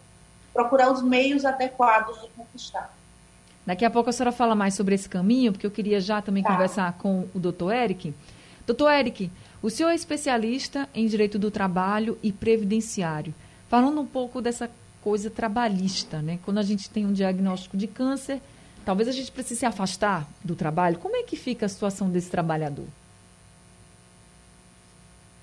Procurar 0.52 0.92
os 0.92 1.02
meios 1.02 1.46
adequados 1.46 2.20
de 2.20 2.28
conquistar. 2.28 2.94
Daqui 3.64 3.84
a 3.84 3.90
pouco 3.90 4.10
a 4.10 4.12
senhora 4.12 4.32
fala 4.32 4.54
mais 4.54 4.74
sobre 4.74 4.94
esse 4.94 5.08
caminho, 5.08 5.52
porque 5.52 5.66
eu 5.66 5.70
queria 5.70 6.00
já 6.00 6.20
também 6.20 6.42
tá. 6.42 6.50
conversar 6.50 6.92
com 6.98 7.26
o 7.34 7.38
doutor 7.38 7.72
Eric. 7.72 8.12
Doutor 8.66 8.92
Eric, 8.92 9.30
o 9.62 9.70
senhor 9.70 9.90
é 9.90 9.94
especialista 9.94 10.88
em 10.92 11.06
direito 11.06 11.38
do 11.38 11.50
trabalho 11.50 12.18
e 12.22 12.32
previdenciário. 12.32 13.32
Falando 13.68 14.00
um 14.00 14.06
pouco 14.06 14.42
dessa 14.42 14.68
coisa 15.00 15.30
trabalhista, 15.30 16.20
né? 16.20 16.38
Quando 16.44 16.58
a 16.58 16.62
gente 16.62 16.90
tem 16.90 17.06
um 17.06 17.12
diagnóstico 17.12 17.76
de 17.76 17.86
câncer, 17.86 18.40
talvez 18.84 19.08
a 19.08 19.12
gente 19.12 19.30
precise 19.30 19.60
se 19.60 19.66
afastar 19.66 20.28
do 20.44 20.54
trabalho. 20.54 20.98
Como 20.98 21.16
é 21.16 21.22
que 21.22 21.36
fica 21.36 21.66
a 21.66 21.68
situação 21.68 22.10
desse 22.10 22.28
trabalhador? 22.28 22.86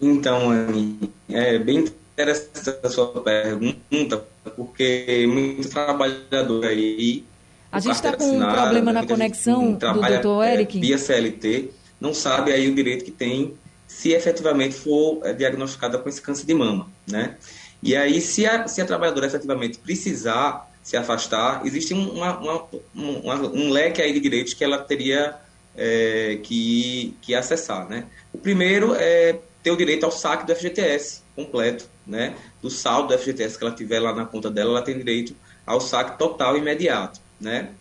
Então, 0.02 0.50
Anne, 0.50 1.12
é 1.30 1.58
bem 1.58 1.86
interessante 2.14 2.78
a 2.84 2.90
sua 2.90 3.22
pergunta, 3.22 4.26
porque 4.56 5.26
muito 5.28 5.70
trabalhador 5.70 6.66
aí. 6.66 7.26
A 7.72 7.80
gente 7.80 7.96
está 7.96 8.16
com 8.16 8.38
um 8.38 8.40
problema 8.40 8.92
na 8.92 9.06
conexão 9.06 9.74
do 9.74 10.02
doutor 10.02 10.44
é, 10.44 10.54
Eric. 10.54 10.80
Via 10.80 10.98
CLT, 10.98 11.72
não 12.00 12.14
sabe 12.14 12.52
aí 12.52 12.70
o 12.70 12.76
direito 12.76 13.04
que 13.04 13.12
tem 13.12 13.54
se 14.00 14.13
efetivamente 14.13 14.75
for 14.75 15.20
é, 15.25 15.34
diagnosticada 15.34 15.98
com 15.98 16.08
esse 16.08 16.22
câncer 16.22 16.46
de 16.46 16.53
mama, 16.53 16.88
né? 17.06 17.36
E 17.84 17.98
aí, 17.98 18.22
se 18.22 18.46
a, 18.46 18.65
se 18.65 18.82
a 18.82 18.86
trabalhadora 18.86 19.27
efetivamente 19.27 19.77
precisar 19.77 20.72
se 20.82 20.96
afastar, 20.96 21.65
existe 21.65 21.94
uma, 21.94 22.39
uma, 22.39 22.65
uma, 22.96 23.36
um 23.50 23.70
leque 23.70 24.01
aí 24.01 24.13
de 24.13 24.22
direitos 24.22 24.53
que 24.53 24.63
ela 24.63 24.77
teria 24.77 25.36
é, 25.75 26.39
que, 26.41 27.13
que 27.22 27.36
acessar, 27.36 27.89
né? 27.89 28.06
O 28.32 28.38
primeiro 28.38 28.96
é 28.96 29.38
ter 29.62 29.72
o 29.72 29.75
direito 29.75 30.06
ao 30.06 30.12
saque 30.13 30.46
do 30.46 30.56
FGTS 30.56 31.22
completo, 31.36 31.89
né? 32.08 32.36
Do 32.62 32.70
saldo 32.70 33.10
do 33.10 33.20
FGTS 33.20 33.58
que 33.58 33.65
ela 33.65 33.75
tiver 33.75 34.00
lá 34.00 34.15
na 34.15 34.25
conta 34.25 34.50
dela, 34.50 34.70
ela 34.70 34.82
tem 34.82 34.98
direito 34.98 35.36
ao 35.65 35.82
saque 35.82 36.18
total 36.18 36.56
imediato, 36.56 37.20
né? 37.38 37.72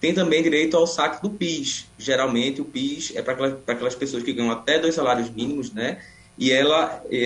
Tem 0.00 0.14
também 0.14 0.42
direito 0.42 0.76
ao 0.76 0.86
saque 0.86 1.20
do 1.20 1.30
PIS. 1.30 1.86
Geralmente, 1.98 2.60
o 2.60 2.64
PIS 2.64 3.12
é 3.16 3.22
para 3.22 3.32
aquelas, 3.32 3.54
aquelas 3.66 3.94
pessoas 3.94 4.22
que 4.22 4.32
ganham 4.32 4.50
até 4.50 4.78
dois 4.78 4.94
salários 4.94 5.28
mínimos, 5.30 5.72
né? 5.72 6.00
E 6.38 6.52
ela, 6.52 7.02
é, 7.10 7.16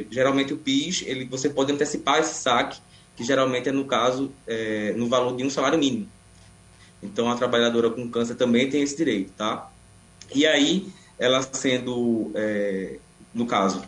é, 0.00 0.04
geralmente, 0.10 0.54
o 0.54 0.56
PIS, 0.56 1.02
ele, 1.06 1.24
você 1.24 1.50
pode 1.50 1.72
antecipar 1.72 2.20
esse 2.20 2.34
saque, 2.34 2.80
que 3.16 3.24
geralmente 3.24 3.68
é 3.68 3.72
no 3.72 3.84
caso, 3.84 4.32
é, 4.46 4.92
no 4.96 5.08
valor 5.08 5.36
de 5.36 5.44
um 5.44 5.50
salário 5.50 5.78
mínimo. 5.78 6.08
Então, 7.02 7.28
a 7.28 7.34
trabalhadora 7.34 7.90
com 7.90 8.08
câncer 8.08 8.36
também 8.36 8.70
tem 8.70 8.82
esse 8.82 8.96
direito, 8.96 9.32
tá? 9.32 9.70
E 10.32 10.46
aí, 10.46 10.86
ela 11.18 11.42
sendo, 11.42 12.30
é, 12.34 12.96
no 13.34 13.44
caso, 13.44 13.82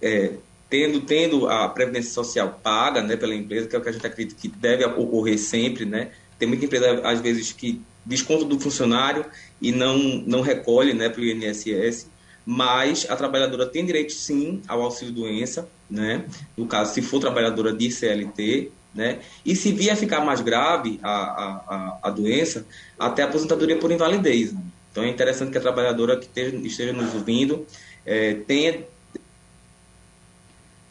é, 0.00 0.32
tendo, 0.70 1.00
tendo 1.02 1.48
a 1.48 1.68
previdência 1.68 2.12
social 2.12 2.58
paga 2.62 3.02
né, 3.02 3.16
pela 3.16 3.34
empresa, 3.34 3.68
que 3.68 3.76
é 3.76 3.78
o 3.78 3.82
que 3.82 3.88
a 3.88 3.92
gente 3.92 4.06
acredita 4.06 4.40
que 4.40 4.48
deve 4.48 4.84
ocorrer 4.84 5.38
sempre, 5.38 5.84
né? 5.84 6.10
Tem 6.38 6.48
muita 6.48 6.64
empresa, 6.64 7.00
às 7.02 7.20
vezes, 7.20 7.52
que 7.52 7.80
desconta 8.04 8.44
do 8.44 8.58
funcionário 8.60 9.24
e 9.60 9.72
não, 9.72 9.98
não 10.26 10.40
recolhe 10.40 10.94
né, 10.94 11.08
para 11.08 11.20
o 11.20 11.24
INSS, 11.24 12.08
mas 12.44 13.06
a 13.08 13.16
trabalhadora 13.16 13.66
tem 13.66 13.84
direito, 13.84 14.12
sim, 14.12 14.62
ao 14.68 14.82
auxílio-doença, 14.82 15.68
né? 15.90 16.24
no 16.56 16.66
caso, 16.66 16.94
se 16.94 17.02
for 17.02 17.18
trabalhadora 17.18 17.72
de 17.72 17.90
CLT, 17.90 18.70
né? 18.94 19.18
E 19.44 19.54
se 19.54 19.72
vier 19.72 19.92
a 19.92 19.96
ficar 19.96 20.20
mais 20.24 20.40
grave 20.40 20.98
a, 21.02 21.10
a, 21.10 21.98
a, 22.04 22.10
doença, 22.10 22.66
até 22.98 23.22
a 23.22 23.26
aposentadoria 23.26 23.76
por 23.76 23.92
invalidez. 23.92 24.54
Né? 24.54 24.60
Então 24.90 25.04
é 25.04 25.08
interessante 25.08 25.52
que 25.52 25.58
a 25.58 25.60
trabalhadora 25.60 26.16
que 26.16 26.24
esteja, 26.24 26.56
esteja 26.56 26.92
nos 26.94 27.14
ouvindo 27.14 27.66
é, 28.06 28.32
tenha 28.32 28.86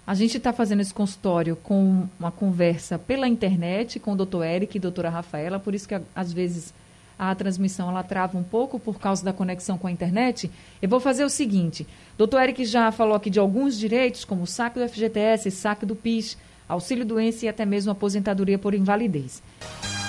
a 0.07 0.13
gente 0.13 0.37
está 0.37 0.53
fazendo 0.53 0.81
esse 0.81 0.93
consultório 0.93 1.55
com 1.55 2.07
uma 2.19 2.31
conversa 2.31 2.99
pela 2.99 3.27
internet 3.27 3.99
com 3.99 4.13
o 4.13 4.15
doutor 4.15 4.45
Eric 4.45 4.77
e 4.77 4.79
doutora 4.79 5.09
Rafaela, 5.09 5.59
por 5.59 5.73
isso 5.73 5.87
que 5.87 5.99
às 6.15 6.31
vezes 6.31 6.73
a 7.17 7.33
transmissão 7.33 7.89
ela 7.89 8.03
trava 8.03 8.37
um 8.37 8.43
pouco 8.43 8.77
por 8.77 8.99
causa 8.99 9.23
da 9.23 9.33
conexão 9.33 9.77
com 9.77 9.87
a 9.87 9.91
internet. 9.91 10.51
Eu 10.81 10.89
vou 10.89 10.99
fazer 10.99 11.23
o 11.23 11.29
seguinte: 11.29 11.87
doutor 12.17 12.41
Eric 12.41 12.65
já 12.65 12.91
falou 12.91 13.15
aqui 13.15 13.29
de 13.29 13.39
alguns 13.39 13.77
direitos, 13.77 14.25
como 14.25 14.43
o 14.43 14.47
saque 14.47 14.79
do 14.79 14.87
FGTS, 14.87 15.49
saque 15.49 15.85
do 15.85 15.95
PIS, 15.95 16.37
auxílio-doença 16.67 17.45
e 17.45 17.49
até 17.49 17.65
mesmo 17.65 17.91
aposentadoria 17.91 18.59
por 18.59 18.73
invalidez. 18.73 19.41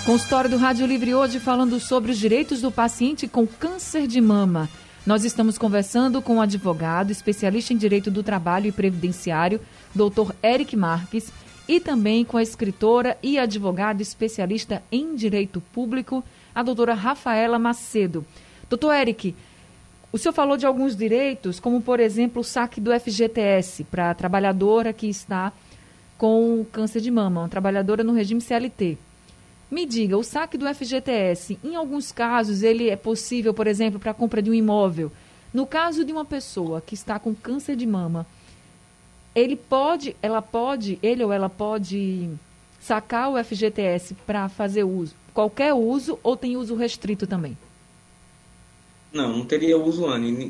Consultório 0.04 0.50
do 0.50 0.56
Rádio 0.56 0.86
Livre 0.86 1.14
hoje 1.14 1.40
falando 1.40 1.80
sobre 1.80 2.12
os 2.12 2.18
direitos 2.18 2.60
do 2.60 2.70
paciente 2.70 3.26
com 3.26 3.46
câncer 3.46 4.06
de 4.06 4.20
mama. 4.20 4.68
Nós 5.06 5.25
estamos 5.25 5.56
conversando 5.56 6.20
com 6.20 6.32
o 6.32 6.36
um 6.36 6.40
advogado, 6.40 7.12
especialista 7.12 7.72
em 7.72 7.76
direito 7.76 8.10
do 8.10 8.25
trabalho 8.25 8.66
e 8.66 8.72
previdenciário, 8.72 9.60
doutor 9.94 10.34
Eric 10.42 10.75
Marques, 10.75 11.32
e 11.68 11.78
também 11.78 12.25
com 12.25 12.36
a 12.36 12.42
escritora 12.42 13.16
e 13.22 13.38
advogada 13.38 14.02
especialista 14.02 14.82
em 14.90 15.14
direito 15.14 15.60
público, 15.72 16.25
a 16.52 16.60
doutora 16.60 16.92
Rafaela 16.92 17.56
Macedo. 17.56 18.26
Doutor 18.68 18.94
Eric, 18.94 19.32
o 20.10 20.18
senhor 20.18 20.32
falou 20.32 20.56
de 20.56 20.66
alguns 20.66 20.96
direitos, 20.96 21.60
como 21.60 21.80
por 21.80 22.00
exemplo 22.00 22.40
o 22.40 22.44
saque 22.44 22.80
do 22.80 22.90
FGTS 22.90 23.84
para 23.84 24.10
a 24.10 24.14
trabalhadora 24.14 24.92
que 24.92 25.06
está 25.06 25.52
com 26.18 26.66
câncer 26.72 27.00
de 27.00 27.12
mama, 27.12 27.42
uma 27.42 27.48
trabalhadora 27.48 28.02
no 28.02 28.12
regime 28.12 28.40
CLT. 28.40 28.98
Me 29.70 29.85
diga, 29.85 30.16
o 30.16 30.23
saque 30.23 30.56
do 30.56 30.73
FGTS, 30.73 31.58
em 31.62 31.75
alguns 31.75 32.12
casos, 32.12 32.62
ele 32.62 32.88
é 32.88 32.96
possível, 32.96 33.52
por 33.52 33.66
exemplo, 33.66 33.99
para 33.99 34.12
a 34.12 34.14
compra 34.14 34.40
de 34.40 34.50
um 34.50 34.54
imóvel. 34.54 35.11
No 35.52 35.66
caso 35.66 36.04
de 36.04 36.12
uma 36.12 36.25
pessoa 36.25 36.80
que 36.80 36.94
está 36.94 37.18
com 37.18 37.35
câncer 37.35 37.75
de 37.75 37.87
mama, 37.87 38.26
ele 39.35 39.56
pode, 39.56 40.16
ela 40.23 40.40
pode, 40.40 40.99
ele 41.02 41.25
ou 41.25 41.32
ela 41.32 41.49
pode 41.49 42.30
sacar 42.80 43.30
o 43.30 43.42
FGTS 43.42 44.14
para 44.26 44.49
fazer 44.49 44.85
uso, 44.85 45.14
qualquer 45.35 45.75
uso 45.75 46.18
ou 46.23 46.37
tem 46.37 46.56
uso 46.56 46.75
restrito 46.75 47.26
também? 47.26 47.56
Não, 49.12 49.38
não 49.38 49.44
teria 49.44 49.76
uso 49.78 50.06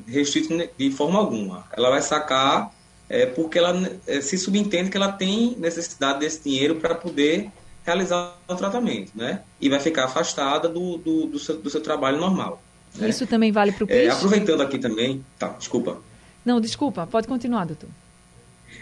restrito 0.07 0.57
de 0.77 0.91
forma 0.91 1.19
alguma. 1.19 1.65
Ela 1.73 1.89
vai 1.91 2.03
sacar 2.03 2.73
é, 3.09 3.27
porque 3.27 3.59
ela 3.59 3.99
é, 4.07 4.21
se 4.21 4.37
subentende 4.37 4.91
que 4.91 4.97
ela 4.97 5.13
tem 5.13 5.57
necessidade 5.59 6.21
desse 6.21 6.43
dinheiro 6.43 6.77
para 6.77 6.95
poder 6.95 7.51
realizar 7.87 8.37
o 8.49 8.55
tratamento, 8.57 9.13
né? 9.15 9.43
E 9.61 9.69
vai 9.69 9.79
ficar 9.79 10.05
afastada 10.05 10.69
do, 10.69 10.99
do, 10.99 11.27
do, 11.27 11.39
seu, 11.39 11.57
do 11.57 11.71
seu, 11.71 11.81
trabalho 11.81 12.19
normal. 12.19 12.61
Né? 12.97 13.09
Isso 13.09 13.27
também 13.27 13.53
vale 13.53 13.71
para 13.71 13.85
o 13.85 13.87
é, 13.89 14.09
Aproveitando 14.09 14.61
aqui 14.61 14.79
também... 14.79 15.25
Tá, 15.39 15.49
desculpa. 15.51 15.99
Não, 16.45 16.61
desculpa. 16.61 17.07
Pode 17.07 17.29
continuar, 17.29 17.65
doutor. 17.65 17.89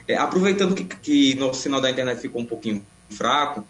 É, 0.09 0.17
aproveitando 0.17 0.75
que, 0.75 0.85
que 0.85 1.35
nosso 1.35 1.61
sinal 1.61 1.83
da 1.83 1.91
internet 1.91 2.19
ficou 2.19 2.41
um 2.41 2.47
pouquinho 2.47 2.85
fraco, 3.11 3.65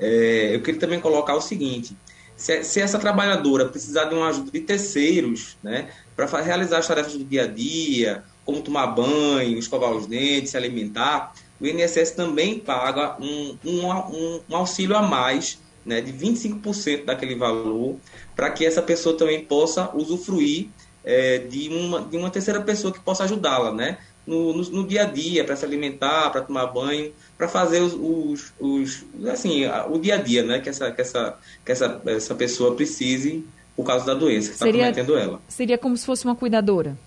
é, 0.00 0.54
eu 0.54 0.62
queria 0.62 0.80
também 0.80 0.98
colocar 0.98 1.34
o 1.34 1.40
seguinte... 1.40 1.94
Se, 2.34 2.62
se, 2.62 2.80
essa 2.80 3.00
trabalhadora 3.00 3.66
precisar 3.66 4.04
de 4.04 4.14
uma 4.14 4.28
ajuda 4.28 4.52
de 4.52 4.60
terceiros, 4.60 5.56
né, 5.60 5.88
para 6.14 6.40
realizar 6.40 6.78
as 6.78 6.86
tarefas 6.86 7.14
do 7.14 7.24
dia 7.24 7.42
a 7.42 7.46
dia, 7.48 8.22
como 8.44 8.62
tomar 8.62 8.86
banho, 8.86 9.58
escovar 9.58 9.90
os 9.90 10.06
dentes, 10.06 10.50
se 10.50 10.56
alimentar, 10.56 11.34
o 11.60 11.66
INSS 11.66 12.12
também 12.12 12.58
paga 12.58 13.16
um, 13.20 13.56
um, 13.64 14.40
um, 14.48 14.56
auxílio 14.56 14.96
a 14.96 15.02
mais, 15.02 15.58
né, 15.84 16.00
de 16.00 16.12
25% 16.12 17.04
daquele 17.04 17.34
valor, 17.34 17.96
para 18.36 18.50
que 18.50 18.64
essa 18.64 18.82
pessoa 18.82 19.16
também 19.16 19.44
possa 19.44 19.90
usufruir 19.94 20.68
é, 21.04 21.38
de, 21.38 21.68
uma, 21.68 22.02
de 22.02 22.16
uma 22.16 22.30
terceira 22.30 22.60
pessoa 22.60 22.92
que 22.92 23.00
possa 23.00 23.24
ajudá-la, 23.24 23.72
né? 23.72 23.98
No, 24.26 24.52
no, 24.52 24.62
no, 24.62 24.86
dia 24.86 25.02
a 25.02 25.04
dia, 25.06 25.42
para 25.42 25.56
se 25.56 25.64
alimentar, 25.64 26.28
para 26.30 26.42
tomar 26.42 26.66
banho, 26.66 27.12
para 27.38 27.48
fazer 27.48 27.80
os, 27.80 27.94
os, 27.94 28.52
os, 28.60 29.06
assim, 29.26 29.62
o 29.90 29.98
dia 29.98 30.16
a 30.16 30.18
dia, 30.18 30.42
né? 30.42 30.60
Que 30.60 30.68
essa, 30.68 30.92
que 30.92 31.00
essa, 31.00 31.38
que 31.64 31.72
essa, 31.72 32.02
essa 32.04 32.34
pessoa 32.34 32.74
precise 32.74 33.46
por 33.74 33.86
causa 33.86 34.04
da 34.04 34.12
doença 34.12 34.48
que 34.48 34.54
está 34.54 34.66
cometendo 34.66 35.16
ela. 35.16 35.40
Seria 35.48 35.78
como 35.78 35.96
se 35.96 36.04
fosse 36.04 36.26
uma 36.26 36.34
cuidadora? 36.34 36.98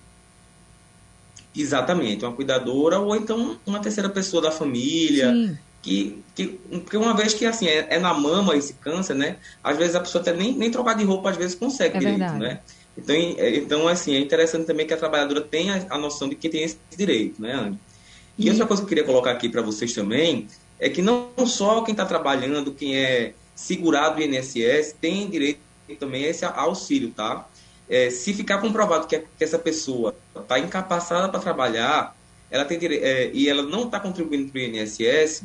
Exatamente, 1.55 2.23
uma 2.23 2.33
cuidadora 2.33 2.99
ou 2.99 3.15
então 3.15 3.57
uma 3.65 3.79
terceira 3.79 4.09
pessoa 4.09 4.41
da 4.41 4.51
família. 4.51 5.57
Que, 5.81 6.23
que, 6.35 6.45
porque 6.69 6.95
uma 6.95 7.15
vez 7.15 7.33
que 7.33 7.43
assim 7.43 7.65
é, 7.65 7.87
é, 7.89 7.99
na 7.99 8.13
mama 8.13 8.55
esse 8.55 8.73
câncer, 8.73 9.15
né? 9.15 9.37
Às 9.63 9.77
vezes 9.77 9.95
a 9.95 9.99
pessoa 9.99 10.21
até 10.21 10.31
nem, 10.31 10.53
nem 10.53 10.69
trocar 10.69 10.93
de 10.93 11.03
roupa 11.03 11.31
às 11.31 11.37
vezes 11.37 11.55
consegue 11.55 11.97
é 11.97 11.99
direito, 11.99 12.19
verdade. 12.19 12.39
né? 12.39 12.59
Então, 12.95 13.15
é, 13.15 13.55
então, 13.55 13.87
assim, 13.87 14.15
é 14.15 14.19
interessante 14.19 14.67
também 14.67 14.85
que 14.85 14.93
a 14.93 14.97
trabalhadora 14.97 15.41
tenha 15.41 15.87
a 15.89 15.97
noção 15.97 16.29
de 16.29 16.35
que 16.35 16.49
tem 16.49 16.63
esse 16.63 16.77
direito, 16.95 17.41
né, 17.41 17.53
Anne? 17.53 17.79
E, 18.37 18.45
e 18.45 18.49
outra 18.51 18.67
coisa 18.67 18.83
que 18.83 18.85
eu 18.85 18.89
queria 18.89 19.03
colocar 19.03 19.31
aqui 19.31 19.49
para 19.49 19.63
vocês 19.63 19.91
também 19.91 20.47
é 20.79 20.87
que 20.87 21.01
não 21.01 21.29
só 21.47 21.81
quem 21.81 21.93
está 21.93 22.05
trabalhando, 22.05 22.71
quem 22.71 22.95
é 22.95 23.33
segurado 23.55 24.17
do 24.17 24.21
INSS, 24.21 24.95
tem 25.01 25.27
direito 25.27 25.59
também 25.99 26.25
a 26.25 26.29
esse 26.29 26.45
auxílio, 26.45 27.09
tá? 27.09 27.47
é, 27.91 28.09
se 28.09 28.33
ficar 28.33 28.59
comprovado 28.59 29.05
que, 29.05 29.19
que 29.19 29.43
essa 29.43 29.59
pessoa 29.59 30.15
está 30.35 30.59
incapacitada 30.59 31.29
para 31.29 31.39
trabalhar, 31.39 32.15
ela 32.49 32.65
tem 32.65 32.79
é, 32.83 33.31
e 33.33 33.49
ela 33.49 33.63
não 33.63 33.83
está 33.83 33.99
contribuindo 33.99 34.51
para 34.51 34.59
o 34.59 34.63
INSS, 34.63 35.43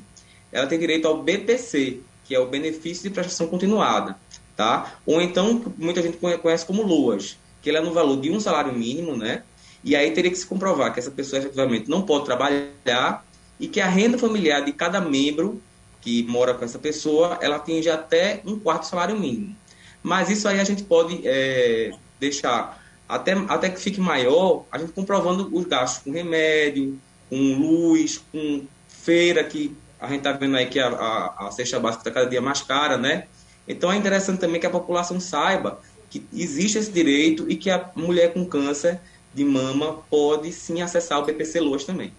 ela 0.50 0.66
tem 0.66 0.78
direito 0.78 1.06
ao 1.06 1.22
BPC, 1.22 2.00
que 2.24 2.34
é 2.34 2.40
o 2.40 2.46
benefício 2.46 3.02
de 3.02 3.10
prestação 3.10 3.46
continuada, 3.46 4.16
tá? 4.56 4.98
Ou 5.06 5.20
então 5.20 5.62
muita 5.78 6.02
gente 6.02 6.18
conhece 6.18 6.66
como 6.66 6.82
LOAS, 6.82 7.38
que 7.62 7.70
ele 7.70 7.78
é 7.78 7.80
no 7.80 7.92
valor 7.92 8.20
de 8.20 8.30
um 8.30 8.40
salário 8.40 8.72
mínimo, 8.72 9.16
né? 9.16 9.42
E 9.84 9.94
aí 9.94 10.10
teria 10.10 10.30
que 10.30 10.36
se 10.36 10.46
comprovar 10.46 10.92
que 10.92 10.98
essa 10.98 11.10
pessoa 11.10 11.38
efetivamente 11.38 11.88
não 11.88 12.02
pode 12.02 12.24
trabalhar 12.24 13.24
e 13.58 13.68
que 13.68 13.80
a 13.80 13.88
renda 13.88 14.18
familiar 14.18 14.64
de 14.64 14.72
cada 14.72 15.00
membro 15.00 15.62
que 16.00 16.22
mora 16.24 16.54
com 16.54 16.64
essa 16.64 16.78
pessoa, 16.78 17.38
ela 17.40 17.56
atinge 17.56 17.90
até 17.90 18.40
um 18.44 18.58
quarto 18.58 18.86
salário 18.86 19.18
mínimo. 19.18 19.56
Mas 20.02 20.30
isso 20.30 20.46
aí 20.46 20.60
a 20.60 20.64
gente 20.64 20.84
pode 20.84 21.20
é, 21.24 21.92
deixar 22.20 22.80
até, 23.08 23.32
até 23.48 23.70
que 23.70 23.80
fique 23.80 24.00
maior, 24.00 24.64
a 24.70 24.78
gente 24.78 24.92
comprovando 24.92 25.48
os 25.52 25.64
gastos 25.64 26.02
com 26.02 26.10
remédio, 26.10 26.98
com 27.30 27.36
luz, 27.36 28.22
com 28.32 28.64
feira, 28.88 29.44
que 29.44 29.76
a 30.00 30.08
gente 30.08 30.18
está 30.18 30.32
vendo 30.32 30.56
aí 30.56 30.66
que 30.66 30.78
a, 30.78 30.88
a, 30.88 31.46
a 31.46 31.50
cesta 31.50 31.78
básica 31.78 32.02
está 32.02 32.10
cada 32.10 32.28
dia 32.28 32.40
mais 32.40 32.62
cara, 32.62 32.96
né? 32.96 33.26
Então 33.66 33.90
é 33.90 33.96
interessante 33.96 34.40
também 34.40 34.60
que 34.60 34.66
a 34.66 34.70
população 34.70 35.18
saiba 35.18 35.80
que 36.08 36.24
existe 36.32 36.78
esse 36.78 36.90
direito 36.90 37.50
e 37.50 37.56
que 37.56 37.70
a 37.70 37.90
mulher 37.94 38.32
com 38.32 38.44
câncer 38.44 39.00
de 39.34 39.44
mama 39.44 39.98
pode 40.08 40.52
sim 40.52 40.80
acessar 40.80 41.20
o 41.20 41.24
BPC 41.24 41.60
Loas 41.60 41.84
também. 41.84 42.12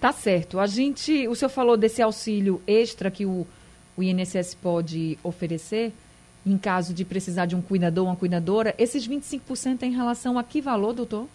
Tá 0.00 0.12
certo. 0.12 0.58
A 0.58 0.66
gente, 0.66 1.28
o 1.28 1.34
senhor 1.34 1.48
falou 1.48 1.76
desse 1.76 2.02
auxílio 2.02 2.60
extra 2.66 3.10
que 3.10 3.24
o, 3.24 3.46
o 3.96 4.02
INSS 4.02 4.54
pode 4.54 5.18
oferecer 5.22 5.92
em 6.44 6.58
caso 6.58 6.92
de 6.92 7.04
precisar 7.04 7.46
de 7.46 7.54
um 7.54 7.62
cuidador 7.62 8.04
ou 8.04 8.10
uma 8.10 8.16
cuidadora. 8.16 8.74
Esses 8.78 9.06
25% 9.06 9.82
é 9.82 9.86
em 9.86 9.92
relação 9.92 10.38
a 10.38 10.44
que 10.44 10.60
valor, 10.60 10.92
doutor? 10.92 11.28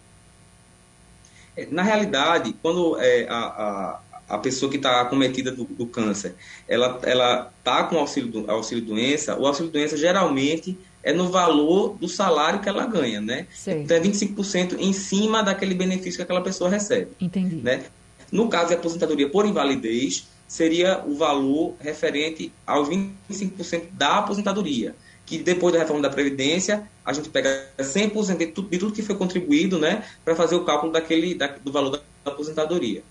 É, 1.56 1.66
na 1.70 1.82
realidade, 1.82 2.54
quando 2.62 2.98
é, 3.00 3.26
a, 3.28 3.36
a, 3.36 4.00
a, 4.28 4.38
pessoa 4.38 4.70
que 4.70 4.76
está 4.76 5.00
acometida 5.00 5.50
do, 5.50 5.64
do, 5.64 5.86
câncer, 5.86 6.34
ela 6.68 7.00
ela 7.02 7.52
está 7.58 7.84
com 7.84 7.96
auxílio 7.96 8.48
auxílio 8.48 8.84
doença, 8.84 9.36
o 9.36 9.46
auxílio 9.46 9.70
doença 9.70 9.96
geralmente 9.96 10.78
é 11.02 11.12
no 11.12 11.30
valor 11.30 11.96
do 11.98 12.06
salário 12.08 12.60
que 12.60 12.68
ela 12.68 12.86
ganha, 12.86 13.20
né? 13.20 13.46
Sei. 13.52 13.82
Então 13.82 13.96
é 13.96 14.00
25% 14.00 14.76
em 14.78 14.92
cima 14.92 15.42
daquele 15.42 15.74
benefício 15.74 16.16
que 16.16 16.22
aquela 16.22 16.42
pessoa 16.42 16.68
recebe. 16.68 17.12
Entendi. 17.20 17.56
Né? 17.56 17.84
No 18.30 18.48
caso 18.48 18.68
de 18.68 18.74
aposentadoria 18.74 19.28
por 19.28 19.46
invalidez, 19.46 20.28
seria 20.48 21.04
o 21.06 21.14
valor 21.14 21.76
referente 21.78 22.50
aos 22.66 22.88
25% 22.88 23.88
da 23.92 24.16
aposentadoria, 24.16 24.96
que 25.26 25.38
depois 25.38 25.74
da 25.74 25.80
reforma 25.80 26.02
da 26.02 26.08
Previdência, 26.08 26.88
a 27.04 27.12
gente 27.12 27.28
pega 27.28 27.68
100% 27.78 28.38
de 28.38 28.46
tudo, 28.46 28.70
de 28.70 28.78
tudo 28.78 28.94
que 28.94 29.02
foi 29.02 29.14
contribuído, 29.14 29.78
né, 29.78 30.02
para 30.24 30.34
fazer 30.34 30.56
o 30.56 30.64
cálculo 30.64 30.90
daquele, 30.90 31.34
da, 31.34 31.48
do 31.48 31.70
valor 31.70 31.90
da 31.90 32.00
aposentadoria. 32.24 33.02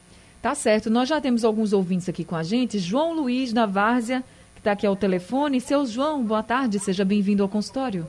Tá 0.41 0.56
certo. 0.56 0.89
Nós 0.89 1.08
já 1.08 1.22
temos 1.22 1.46
alguns 1.46 1.74
ouvintes 1.74 2.10
aqui 2.10 2.24
com 2.24 2.36
a 2.36 2.44
gente. 2.44 2.79
João 2.79 3.13
Luiz 3.13 3.53
da 3.53 3.65
Várzea, 3.65 4.24
que 4.53 4.60
está 4.60 4.72
aqui 4.72 4.88
ao 4.88 4.96
telefone. 4.96 5.62
Seu 5.62 5.86
João, 5.86 6.24
boa 6.24 6.44
tarde, 6.44 6.79
seja 6.79 7.06
bem-vindo 7.06 7.44
ao 7.44 7.50
consultório. 7.50 8.08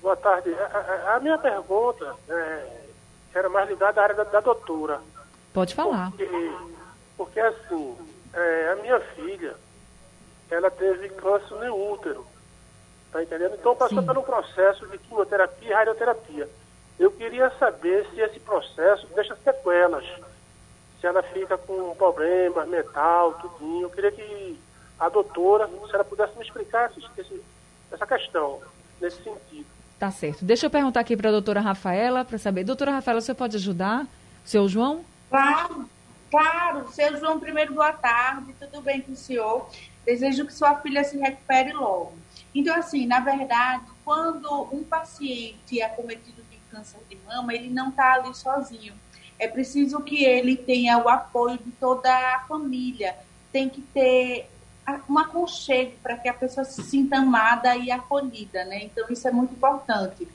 Boa 0.00 0.16
tarde. 0.16 0.54
A, 0.54 0.78
a, 1.12 1.16
a 1.16 1.20
minha 1.20 1.36
pergunta 1.36 2.14
é, 2.28 2.66
era 3.34 3.48
mais 3.48 3.68
ligada 3.68 4.00
à 4.00 4.04
área 4.04 4.14
da, 4.14 4.24
da 4.24 4.40
doutora. 4.40 5.00
Pode 5.52 5.74
falar. 5.74 6.10
Porque, 6.10 6.28
porque 7.20 7.38
assim, 7.38 7.98
é, 8.32 8.72
a 8.72 8.76
minha 8.76 8.98
filha, 9.14 9.54
ela 10.50 10.70
teve 10.70 11.10
câncer 11.10 11.54
no 11.54 11.92
útero. 11.92 12.26
Tá 13.12 13.22
entendendo? 13.22 13.56
Então 13.60 13.76
passou 13.76 14.00
Sim. 14.00 14.06
pelo 14.06 14.22
processo 14.22 14.86
de 14.86 14.96
quimioterapia 14.96 15.68
e 15.68 15.74
radioterapia. 15.74 16.48
Eu 16.98 17.10
queria 17.10 17.50
saber 17.58 18.06
se 18.08 18.22
esse 18.22 18.40
processo 18.40 19.06
deixa 19.14 19.36
sequelas. 19.44 20.06
Se 20.98 21.06
ela 21.06 21.22
fica 21.22 21.58
com 21.58 21.94
problemas 21.94 22.66
mental, 22.66 23.34
tudinho. 23.34 23.82
Eu 23.82 23.90
queria 23.90 24.12
que 24.12 24.58
a 24.98 25.10
doutora, 25.10 25.68
se 25.68 25.94
ela 25.94 26.04
pudesse 26.04 26.34
me 26.38 26.42
explicar 26.42 26.90
esse, 26.90 27.42
essa 27.92 28.06
questão, 28.06 28.62
nesse 28.98 29.22
sentido. 29.22 29.66
Tá 29.98 30.10
certo. 30.10 30.42
Deixa 30.42 30.64
eu 30.64 30.70
perguntar 30.70 31.00
aqui 31.00 31.18
para 31.18 31.28
a 31.28 31.32
doutora 31.32 31.60
Rafaela, 31.60 32.24
para 32.24 32.38
saber. 32.38 32.64
Doutora 32.64 32.92
Rafaela, 32.92 33.20
você 33.20 33.34
pode 33.34 33.58
ajudar? 33.58 34.06
Seu 34.42 34.66
João? 34.66 35.04
Claro, 35.28 35.86
claro. 36.30 36.88
Seu 36.92 37.16
João, 37.18 37.40
primeiro, 37.40 37.74
boa 37.74 37.92
tarde. 37.92 38.54
Tudo 38.58 38.80
bem 38.80 39.00
com 39.00 39.12
o 39.12 39.16
senhor? 39.16 39.68
Desejo 40.04 40.46
que 40.46 40.54
sua 40.54 40.76
filha 40.76 41.04
se 41.04 41.18
recupere 41.18 41.72
logo. 41.72 42.14
Então, 42.54 42.74
assim, 42.74 43.06
na 43.06 43.20
verdade, 43.20 43.84
quando 44.04 44.68
um 44.72 44.82
paciente 44.82 45.80
é 45.80 45.84
acometido 45.84 46.42
de 46.50 46.58
câncer 46.70 47.00
de 47.08 47.16
mama, 47.26 47.52
ele 47.54 47.68
não 47.68 47.90
está 47.90 48.14
ali 48.14 48.34
sozinho. 48.34 48.94
É 49.38 49.48
preciso 49.48 50.00
que 50.00 50.24
ele 50.24 50.56
tenha 50.56 50.98
o 50.98 51.08
apoio 51.08 51.58
de 51.58 51.70
toda 51.72 52.10
a 52.10 52.40
família. 52.46 53.16
Tem 53.52 53.68
que 53.68 53.80
ter 53.80 54.48
um 55.08 55.18
aconchego 55.18 55.92
para 56.02 56.16
que 56.16 56.28
a 56.28 56.34
pessoa 56.34 56.64
se 56.64 56.82
sinta 56.82 57.18
amada 57.18 57.76
e 57.76 57.90
acolhida, 57.90 58.64
né? 58.64 58.84
Então, 58.84 59.06
isso 59.10 59.26
é 59.26 59.30
muito 59.30 59.54
importante. 59.54 60.26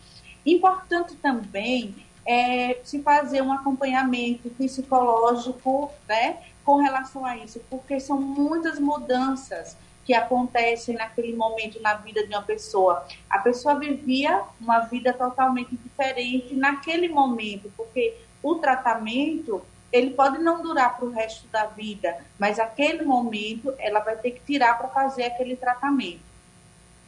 Importante 0.45 1.15
também 1.15 1.95
é 2.25 2.79
se 2.83 3.01
fazer 3.01 3.41
um 3.41 3.53
acompanhamento 3.53 4.49
psicológico, 4.51 5.91
né? 6.07 6.39
Com 6.63 6.77
relação 6.77 7.25
a 7.25 7.37
isso, 7.37 7.61
porque 7.69 7.99
são 7.99 8.19
muitas 8.19 8.79
mudanças 8.79 9.77
que 10.03 10.13
acontecem 10.13 10.95
naquele 10.95 11.35
momento 11.35 11.81
na 11.81 11.95
vida 11.95 12.25
de 12.25 12.33
uma 12.33 12.41
pessoa. 12.41 13.05
A 13.29 13.39
pessoa 13.39 13.79
vivia 13.79 14.43
uma 14.61 14.79
vida 14.81 15.11
totalmente 15.13 15.75
diferente 15.75 16.55
naquele 16.55 17.09
momento, 17.09 17.71
porque 17.75 18.15
o 18.41 18.55
tratamento 18.55 19.61
ele 19.91 20.11
pode 20.11 20.39
não 20.39 20.61
durar 20.61 20.97
para 20.97 21.05
o 21.05 21.11
resto 21.11 21.47
da 21.47 21.65
vida, 21.65 22.17
mas 22.37 22.59
aquele 22.59 23.03
momento 23.03 23.73
ela 23.79 23.99
vai 23.99 24.15
ter 24.17 24.31
que 24.31 24.41
tirar 24.41 24.77
para 24.77 24.89
fazer 24.89 25.23
aquele 25.23 25.55
tratamento. 25.55 26.19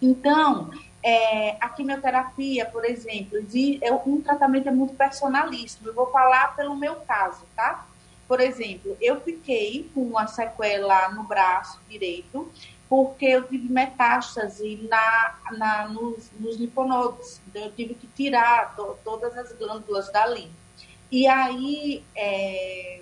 Então, 0.02 0.72
é, 1.04 1.58
a 1.62 1.70
quimioterapia, 1.70 2.66
por 2.66 2.84
exemplo, 2.86 3.42
de, 3.44 3.80
é, 3.82 3.94
um 3.94 4.22
tratamento 4.22 4.70
é 4.70 4.72
muito 4.72 4.94
personalíssimo. 4.96 5.88
Eu 5.88 5.94
vou 5.94 6.12
falar 6.12 6.56
pelo 6.56 6.76
meu 6.76 6.96
caso, 6.98 7.46
tá? 7.56 7.88
Por 8.28 8.42
exemplo, 8.42 8.98
eu 9.00 9.22
fiquei 9.22 9.90
com 9.94 10.02
uma 10.02 10.28
sequela 10.28 11.10
no 11.10 11.24
braço 11.24 11.80
direito 11.90 12.52
porque 12.90 13.26
eu 13.26 13.44
tive 13.48 13.72
metástase 13.72 14.88
na, 14.90 15.36
na, 15.58 15.88
nos, 15.90 16.32
nos 16.40 16.58
linfonodos. 16.58 17.42
Então, 17.48 17.64
eu 17.64 17.72
tive 17.72 17.94
que 17.94 18.08
tirar 18.08 18.76
to, 18.76 18.98
todas 19.04 19.38
as 19.38 19.52
glândulas 19.54 20.12
dali. 20.12 20.50
E 21.12 21.28
aí, 21.28 22.04
é, 22.16 23.02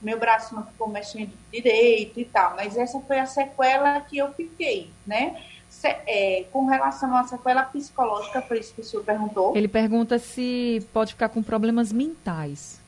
meu 0.00 0.18
braço 0.18 0.54
não 0.54 0.64
ficou 0.64 0.88
mexendo 0.88 1.32
direito 1.52 2.20
e 2.20 2.24
tal. 2.24 2.54
Mas 2.54 2.76
essa 2.76 3.00
foi 3.00 3.18
a 3.18 3.26
sequela 3.26 4.00
que 4.00 4.16
eu 4.18 4.32
fiquei, 4.32 4.90
né? 5.04 5.42
É, 5.84 6.44
com 6.52 6.66
relação 6.66 7.14
à 7.16 7.22
sequela 7.24 7.62
psicológica, 7.62 8.42
foi 8.42 8.58
isso 8.58 8.74
que 8.74 8.80
o 8.80 8.84
senhor 8.84 9.04
perguntou. 9.04 9.56
Ele 9.56 9.68
pergunta 9.68 10.18
se 10.18 10.84
pode 10.92 11.12
ficar 11.12 11.28
com 11.28 11.42
problemas 11.42 11.92
mentais. 11.92 12.80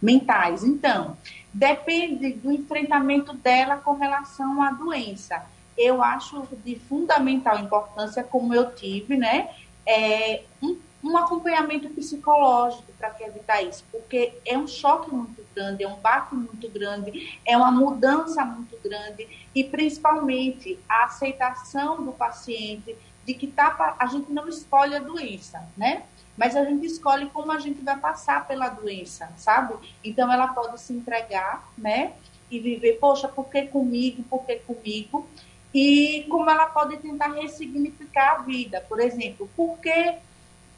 Mentais. 0.00 0.62
Então, 0.62 1.16
depende 1.52 2.32
do 2.34 2.52
enfrentamento 2.52 3.32
dela 3.32 3.78
com 3.78 3.94
relação 3.94 4.62
à 4.62 4.70
doença. 4.70 5.44
Eu 5.76 6.02
acho 6.02 6.46
de 6.64 6.76
fundamental 6.76 7.58
importância, 7.58 8.22
como 8.22 8.54
eu 8.54 8.72
tive, 8.74 9.16
né, 9.16 9.48
é 9.86 10.42
um, 10.62 10.76
um 11.02 11.16
acompanhamento 11.16 11.88
psicológico 11.90 12.92
para 12.98 13.14
evitar 13.20 13.62
isso, 13.62 13.84
porque 13.90 14.34
é 14.44 14.58
um 14.58 14.66
choque 14.66 15.14
muito 15.14 15.44
grande, 15.54 15.84
é 15.84 15.88
um 15.88 15.96
baque 15.96 16.34
muito 16.34 16.68
grande, 16.70 17.38
é 17.46 17.56
uma 17.56 17.70
mudança 17.70 18.44
muito 18.44 18.76
grande 18.82 19.28
e 19.54 19.62
principalmente 19.62 20.78
a 20.88 21.04
aceitação 21.04 22.04
do 22.04 22.12
paciente 22.12 22.96
de 23.24 23.34
que 23.34 23.46
tá, 23.46 23.96
a 23.98 24.06
gente 24.06 24.32
não 24.32 24.48
escolhe 24.48 24.96
a 24.96 25.00
doença, 25.00 25.62
né? 25.76 26.04
mas 26.38 26.54
a 26.54 26.64
gente 26.64 26.86
escolhe 26.86 27.28
como 27.30 27.50
a 27.50 27.58
gente 27.58 27.82
vai 27.82 27.98
passar 27.98 28.46
pela 28.46 28.68
doença, 28.68 29.28
sabe? 29.36 29.74
Então 30.04 30.32
ela 30.32 30.46
pode 30.46 30.80
se 30.80 30.92
entregar, 30.92 31.68
né? 31.76 32.12
E 32.48 32.60
viver, 32.60 32.92
poxa, 33.00 33.26
por 33.26 33.48
que 33.48 33.62
comigo? 33.66 34.22
Por 34.22 34.44
que 34.44 34.54
comigo? 34.60 35.26
E 35.74 36.24
como 36.30 36.48
ela 36.48 36.66
pode 36.66 36.96
tentar 36.98 37.32
ressignificar 37.32 38.36
a 38.36 38.42
vida, 38.42 38.80
por 38.88 39.00
exemplo, 39.00 39.50
por 39.56 39.78
que 39.78 40.14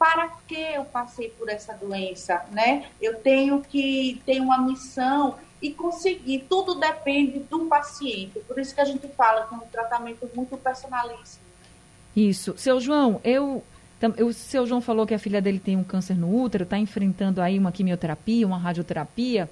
para 0.00 0.28
que 0.48 0.56
eu 0.56 0.86
passei 0.86 1.28
por 1.28 1.50
essa 1.50 1.74
doença, 1.74 2.42
né? 2.52 2.86
Eu 2.98 3.16
tenho 3.16 3.60
que 3.60 4.18
ter 4.24 4.40
uma 4.40 4.56
missão 4.56 5.34
e 5.60 5.74
conseguir. 5.74 6.46
Tudo 6.48 6.76
depende 6.76 7.40
do 7.40 7.66
paciente. 7.66 8.40
Por 8.48 8.58
isso 8.58 8.74
que 8.74 8.80
a 8.80 8.84
gente 8.86 9.06
fala 9.08 9.46
que 9.46 9.54
é 9.54 9.58
um 9.58 9.68
tratamento 9.70 10.26
muito 10.34 10.56
personalíssimo. 10.56 11.44
Isso. 12.16 12.54
Seu 12.56 12.80
João, 12.80 13.20
eu 13.22 13.62
o 14.18 14.32
seu 14.32 14.66
João 14.66 14.80
falou 14.80 15.06
que 15.06 15.12
a 15.12 15.18
filha 15.18 15.42
dele 15.42 15.58
tem 15.58 15.76
um 15.76 15.84
câncer 15.84 16.16
no 16.16 16.34
útero, 16.34 16.64
está 16.64 16.78
enfrentando 16.78 17.42
aí 17.42 17.58
uma 17.58 17.70
quimioterapia, 17.70 18.46
uma 18.46 18.56
radioterapia. 18.56 19.50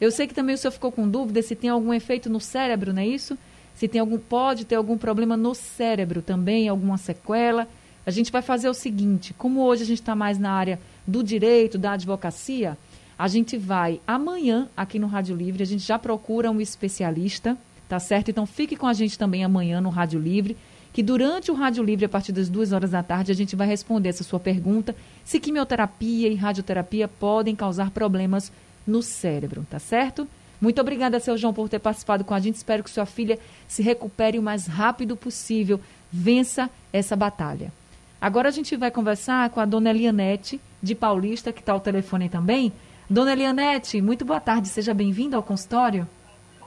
Eu 0.00 0.10
sei 0.10 0.26
que 0.26 0.34
também 0.34 0.56
o 0.56 0.58
senhor 0.58 0.72
ficou 0.72 0.90
com 0.90 1.08
dúvida 1.08 1.40
se 1.40 1.54
tem 1.54 1.70
algum 1.70 1.94
efeito 1.94 2.28
no 2.28 2.40
cérebro, 2.40 2.92
não 2.92 3.02
é 3.02 3.06
isso? 3.06 3.38
Se 3.72 3.86
tem 3.86 4.00
algum, 4.00 4.18
pode 4.18 4.64
ter 4.64 4.74
algum 4.74 4.98
problema 4.98 5.36
no 5.36 5.54
cérebro 5.54 6.20
também, 6.20 6.68
alguma 6.68 6.98
sequela. 6.98 7.68
A 8.06 8.10
gente 8.10 8.30
vai 8.30 8.40
fazer 8.40 8.68
o 8.68 8.74
seguinte: 8.74 9.34
como 9.34 9.62
hoje 9.62 9.82
a 9.82 9.86
gente 9.86 10.00
está 10.00 10.14
mais 10.14 10.38
na 10.38 10.52
área 10.52 10.80
do 11.06 11.22
direito, 11.22 11.76
da 11.76 11.92
advocacia, 11.92 12.78
a 13.18 13.28
gente 13.28 13.58
vai 13.58 14.00
amanhã 14.06 14.68
aqui 14.76 14.98
no 14.98 15.06
Rádio 15.06 15.34
Livre, 15.34 15.62
a 15.62 15.66
gente 15.66 15.84
já 15.84 15.98
procura 15.98 16.50
um 16.50 16.60
especialista, 16.60 17.58
tá 17.88 17.98
certo? 17.98 18.30
Então 18.30 18.46
fique 18.46 18.76
com 18.76 18.86
a 18.86 18.92
gente 18.92 19.18
também 19.18 19.44
amanhã 19.44 19.80
no 19.80 19.90
Rádio 19.90 20.20
Livre 20.20 20.56
que 20.96 21.02
durante 21.02 21.50
o 21.50 21.54
Rádio 21.54 21.84
Livre, 21.84 22.06
a 22.06 22.08
partir 22.08 22.32
das 22.32 22.48
duas 22.48 22.72
horas 22.72 22.92
da 22.92 23.02
tarde, 23.02 23.30
a 23.30 23.34
gente 23.34 23.54
vai 23.54 23.66
responder 23.66 24.08
essa 24.08 24.24
sua 24.24 24.40
pergunta, 24.40 24.96
se 25.26 25.38
quimioterapia 25.38 26.26
e 26.26 26.34
radioterapia 26.34 27.06
podem 27.06 27.54
causar 27.54 27.90
problemas 27.90 28.50
no 28.86 29.02
cérebro, 29.02 29.66
tá 29.68 29.78
certo? 29.78 30.26
Muito 30.58 30.80
obrigada, 30.80 31.20
seu 31.20 31.36
João, 31.36 31.52
por 31.52 31.68
ter 31.68 31.80
participado 31.80 32.24
com 32.24 32.32
a 32.32 32.40
gente. 32.40 32.54
Espero 32.54 32.82
que 32.82 32.88
sua 32.88 33.04
filha 33.04 33.38
se 33.68 33.82
recupere 33.82 34.38
o 34.38 34.42
mais 34.42 34.66
rápido 34.66 35.18
possível, 35.18 35.78
vença 36.10 36.70
essa 36.90 37.14
batalha. 37.14 37.70
Agora 38.20 38.48
a 38.48 38.52
gente 38.52 38.76
vai 38.76 38.90
conversar 38.90 39.50
com 39.50 39.60
a 39.60 39.64
dona 39.64 39.90
Elianete, 39.90 40.60
de 40.82 40.94
Paulista, 40.94 41.52
que 41.52 41.60
está 41.60 41.72
ao 41.72 41.80
telefone 41.80 42.28
também. 42.28 42.72
Dona 43.08 43.32
Elianete, 43.32 44.00
muito 44.00 44.24
boa 44.24 44.40
tarde, 44.40 44.68
seja 44.68 44.94
bem-vinda 44.94 45.36
ao 45.36 45.42
consultório. 45.42 46.08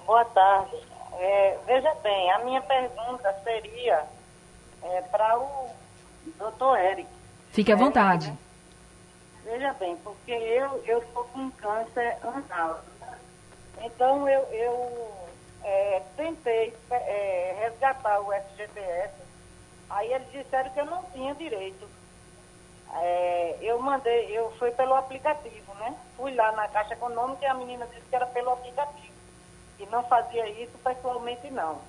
Boa 0.05 0.25
tarde. 0.25 0.77
É, 1.19 1.57
veja 1.65 1.93
bem, 2.01 2.31
a 2.31 2.39
minha 2.39 2.61
pergunta 2.61 3.33
seria 3.43 4.03
é, 4.83 5.01
para 5.01 5.37
o 5.37 5.69
doutor 6.37 6.79
Eric. 6.79 7.09
Fique 7.51 7.71
à 7.71 7.75
vontade. 7.75 8.31
Veja 9.43 9.73
bem, 9.73 9.97
porque 9.97 10.31
eu 10.31 10.99
estou 10.99 11.23
com 11.25 11.49
câncer 11.51 12.17
anal. 12.23 12.79
Então 13.81 14.29
eu, 14.29 14.41
eu 14.51 15.11
é, 15.63 16.01
tentei 16.15 16.73
é, 16.91 17.55
resgatar 17.59 18.19
o 18.21 18.31
FGTS, 18.31 19.13
aí 19.89 20.13
eles 20.13 20.31
disseram 20.31 20.69
que 20.71 20.79
eu 20.79 20.85
não 20.85 21.03
tinha 21.11 21.33
direito. 21.35 21.87
É, 22.93 23.57
eu 23.61 23.79
mandei, 23.79 24.35
eu 24.35 24.51
fui 24.57 24.71
pelo 24.71 24.95
aplicativo, 24.95 25.73
né? 25.75 25.95
Fui 26.17 26.33
lá 26.33 26.51
na 26.53 26.67
Caixa 26.67 26.93
Econômica 26.93 27.45
e 27.45 27.47
a 27.47 27.53
menina 27.53 27.85
disse 27.87 28.07
que 28.09 28.15
era 28.15 28.25
pelo 28.27 28.51
aplicativo. 28.51 29.13
E 29.79 29.85
não 29.85 30.03
fazia 30.03 30.47
isso 30.49 30.77
pessoalmente 30.83 31.49
não. 31.51 31.79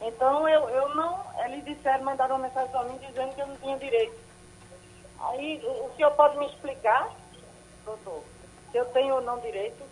Então 0.00 0.48
eu, 0.48 0.68
eu 0.70 0.94
não, 0.94 1.20
eles 1.44 1.64
disseram, 1.64 2.04
mandaram 2.04 2.36
uma 2.36 2.48
mensagem 2.48 2.70
para 2.70 2.84
mim 2.84 2.98
dizendo 3.06 3.34
que 3.34 3.40
eu 3.40 3.46
não 3.46 3.56
tinha 3.56 3.76
direito. 3.78 4.18
Aí 5.20 5.62
o, 5.62 5.90
senhor 5.94 6.10
pode 6.12 6.38
me 6.38 6.46
explicar, 6.46 7.10
doutor, 7.84 8.22
se 8.70 8.78
eu 8.78 8.86
tenho 8.86 9.16
ou 9.16 9.20
não 9.20 9.38
direito? 9.40 9.82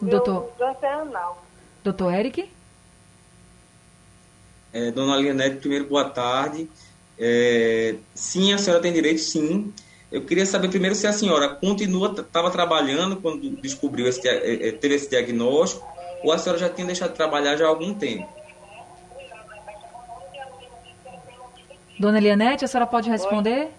O 0.00 0.04
doutor. 0.04 0.40
meu 0.40 0.52
câncer 0.58 0.86
é 0.86 0.92
anal. 0.92 1.38
Doutor 1.84 2.12
Eric? 2.12 2.52
É, 4.78 4.92
dona 4.92 5.16
Leonete, 5.16 5.56
primeiro, 5.56 5.86
boa 5.86 6.08
tarde. 6.08 6.70
É, 7.18 7.96
sim, 8.14 8.52
a 8.52 8.58
senhora 8.58 8.80
tem 8.80 8.92
direito, 8.92 9.18
sim. 9.18 9.72
Eu 10.10 10.24
queria 10.24 10.46
saber 10.46 10.68
primeiro 10.68 10.94
se 10.94 11.04
a 11.04 11.12
senhora 11.12 11.48
continua, 11.48 12.14
estava 12.16 12.48
trabalhando 12.48 13.16
quando 13.16 13.50
descobriu, 13.60 14.06
esse, 14.06 14.26
é, 14.28 14.68
é, 14.68 14.72
teve 14.72 14.94
esse 14.94 15.10
diagnóstico, 15.10 15.84
ou 16.22 16.32
a 16.32 16.38
senhora 16.38 16.60
já 16.60 16.68
tinha 16.68 16.86
deixado 16.86 17.10
de 17.10 17.16
trabalhar 17.16 17.56
já 17.56 17.66
há 17.66 17.68
algum 17.68 17.92
tempo? 17.92 18.28
Dona 21.98 22.18
Elianete, 22.18 22.64
a 22.64 22.68
senhora 22.68 22.86
pode 22.86 23.10
responder? 23.10 23.70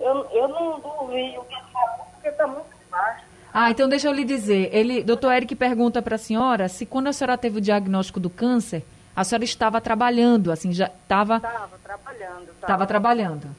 Eu, 0.00 0.26
eu 0.32 0.48
não 0.48 0.80
duvido 0.80 1.40
o 1.40 1.44
que 1.44 1.72
falou, 1.72 2.06
porque 2.12 2.28
está 2.28 2.46
muito 2.48 2.66
baixo. 2.90 3.24
Ah, 3.54 3.70
então 3.70 3.88
deixa 3.88 4.08
eu 4.08 4.12
lhe 4.12 4.24
dizer. 4.24 4.68
Ele, 4.72 5.04
doutor 5.04 5.32
Eric 5.32 5.54
pergunta 5.54 6.02
para 6.02 6.16
a 6.16 6.18
senhora 6.18 6.68
se 6.68 6.84
quando 6.84 7.06
a 7.06 7.12
senhora 7.12 7.38
teve 7.38 7.58
o 7.58 7.60
diagnóstico 7.60 8.18
do 8.18 8.28
câncer, 8.28 8.84
a 9.18 9.24
senhora 9.24 9.44
estava 9.44 9.80
trabalhando, 9.80 10.52
assim, 10.52 10.72
já 10.72 10.86
estava... 10.86 11.38
Estava 11.38 11.78
trabalhando. 11.82 12.48
Estava 12.60 12.86
trabalhando. 12.86 13.56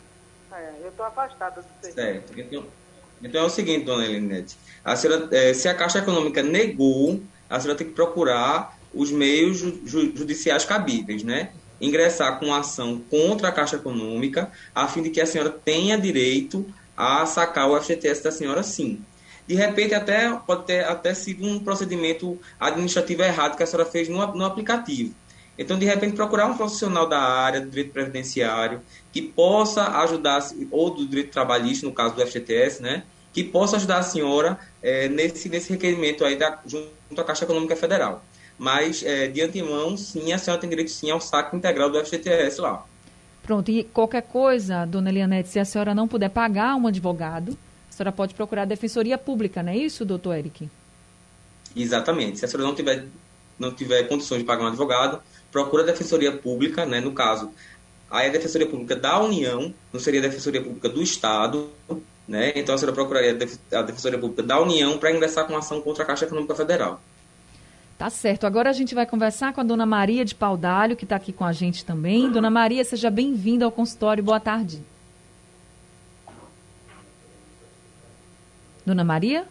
É, 0.54 0.72
eu 0.82 0.88
estou 0.88 1.06
afastada 1.06 1.62
do 1.62 1.68
serviço. 1.82 1.96
Certo. 1.96 2.40
Então, 2.40 2.66
então 3.22 3.42
é 3.42 3.44
o 3.44 3.50
seguinte, 3.50 3.84
dona 3.84 4.06
Elinete. 4.06 4.56
A 4.86 4.96
senhora, 4.96 5.28
é, 5.36 5.54
se 5.54 5.68
a 5.68 5.74
Caixa 5.74 6.00
Econômica 6.00 6.42
negou, 6.42 7.22
a 7.50 7.60
senhora 7.60 7.78
tem 7.78 7.88
que 7.88 7.94
procurar 7.94 8.78
os 8.94 9.12
meios 9.12 9.58
ju 9.58 9.82
judiciais 10.16 10.64
cabíveis, 10.64 11.24
né? 11.24 11.50
Ingressar 11.82 12.40
com 12.40 12.54
ação 12.54 12.98
contra 13.10 13.50
a 13.50 13.52
Caixa 13.52 13.76
Econômica, 13.76 14.50
a 14.74 14.88
fim 14.88 15.02
de 15.02 15.10
que 15.10 15.20
a 15.20 15.26
senhora 15.26 15.50
tenha 15.50 15.98
direito 15.98 16.66
a 16.96 17.26
sacar 17.26 17.70
o 17.70 17.78
FGTS 17.82 18.24
da 18.24 18.32
senhora 18.32 18.64
sim. 18.64 19.04
De 19.46 19.56
repente, 19.56 19.94
até 19.94 20.32
pode 20.48 20.66
ter 20.66 20.86
até 20.86 21.14
sido 21.14 21.46
um 21.46 21.60
procedimento 21.60 22.40
administrativo 22.58 23.24
errado 23.24 23.58
que 23.58 23.64
a 23.64 23.66
senhora 23.66 23.90
fez 23.90 24.08
no, 24.08 24.26
no 24.34 24.46
aplicativo. 24.46 25.14
Então, 25.60 25.78
de 25.78 25.86
repente, 25.86 26.16
procurar 26.16 26.46
um 26.46 26.56
profissional 26.56 27.06
da 27.06 27.20
área 27.20 27.60
do 27.60 27.70
direito 27.70 27.92
previdenciário 27.92 28.82
que 29.12 29.22
possa 29.22 29.90
ajudar, 30.04 30.40
ou 30.72 30.90
do 30.90 31.06
direito 31.06 31.32
trabalhista, 31.32 31.86
no 31.86 31.92
caso 31.92 32.16
do 32.16 32.26
FGTS, 32.26 32.82
né? 32.82 33.04
Que 33.34 33.44
possa 33.44 33.76
ajudar 33.76 33.98
a 33.98 34.04
senhora 34.04 34.58
é, 34.82 35.10
nesse, 35.10 35.50
nesse 35.50 35.70
requerimento 35.70 36.24
aí 36.24 36.38
da, 36.38 36.60
junto 36.66 36.90
à 37.18 37.24
Caixa 37.26 37.44
Econômica 37.44 37.76
Federal. 37.76 38.24
Mas, 38.58 39.04
é, 39.04 39.28
de 39.28 39.42
antemão, 39.42 39.98
sim, 39.98 40.32
a 40.32 40.38
senhora 40.38 40.62
tem 40.62 40.70
direito 40.70 40.92
sim 40.92 41.12
ao 41.12 41.20
saque 41.20 41.54
integral 41.58 41.90
do 41.90 42.00
FGTS 42.06 42.62
lá. 42.62 42.86
Pronto, 43.44 43.70
e 43.70 43.84
qualquer 43.84 44.22
coisa, 44.22 44.86
dona 44.86 45.10
Elianete, 45.10 45.50
se 45.50 45.60
a 45.60 45.66
senhora 45.66 45.94
não 45.94 46.08
puder 46.08 46.30
pagar 46.30 46.76
um 46.76 46.88
advogado, 46.88 47.58
a 47.90 47.92
senhora 47.92 48.14
pode 48.14 48.34
procurar 48.34 48.62
a 48.62 48.66
Defensoria 48.66 49.18
Pública, 49.18 49.62
não 49.62 49.74
é 49.74 49.78
isso, 49.78 50.06
doutor 50.06 50.38
Eric? 50.38 50.70
Exatamente. 51.76 52.40
Se 52.40 52.46
a 52.46 52.48
senhora 52.48 52.68
não 52.68 52.76
tiver, 52.76 53.06
não 53.58 53.74
tiver 53.74 54.04
condições 54.04 54.40
de 54.40 54.46
pagar 54.46 54.64
um 54.64 54.68
advogado, 54.68 55.22
procura 55.52 55.84
a 55.84 55.86
Defensoria 55.86 56.32
Pública, 56.32 56.86
né, 56.86 57.00
no 57.00 57.12
caso, 57.12 57.52
aí 58.10 58.28
a 58.28 58.32
Defensoria 58.32 58.68
Pública 58.68 58.96
da 58.96 59.20
União, 59.22 59.74
não 59.92 60.00
seria 60.00 60.20
a 60.20 60.24
Defensoria 60.24 60.62
Pública 60.62 60.90
do 60.90 61.02
Estado, 61.02 61.70
né, 62.28 62.52
então 62.56 62.76
a 62.76 62.78
senhora 62.78 62.96
procuraria 62.96 63.32
a 63.32 63.82
Defensoria 63.82 64.20
Pública 64.20 64.44
da 64.44 64.60
União 64.60 64.98
para 64.98 65.12
ingressar 65.12 65.46
com 65.46 65.58
ação 65.58 65.82
contra 65.82 66.04
a 66.04 66.08
Caixa 66.08 66.26
Econômica 66.26 66.56
Federal. 66.56 67.02
Tá 67.98 68.10
certo. 68.10 68.48
Agora 68.48 68.70
a 68.70 68.74
gente 68.74 68.96
vai 68.96 69.06
conversar 69.06 69.52
com 69.52 69.60
a 69.60 69.64
dona 69.64 69.86
Maria 69.86 70.24
de 70.24 70.34
Paudalho, 70.34 70.96
que 70.96 71.04
está 71.04 71.18
aqui 71.18 71.34
com 71.34 71.44
a 71.44 71.52
gente 71.52 71.84
também. 71.84 72.32
Dona 72.32 72.50
Maria, 72.50 72.82
seja 72.86 73.10
bem-vinda 73.10 73.66
ao 73.66 73.72
consultório. 73.74 74.24
Boa 74.24 74.40
tarde. 74.40 74.82
Dona 78.86 79.04
Maria? 79.04 79.46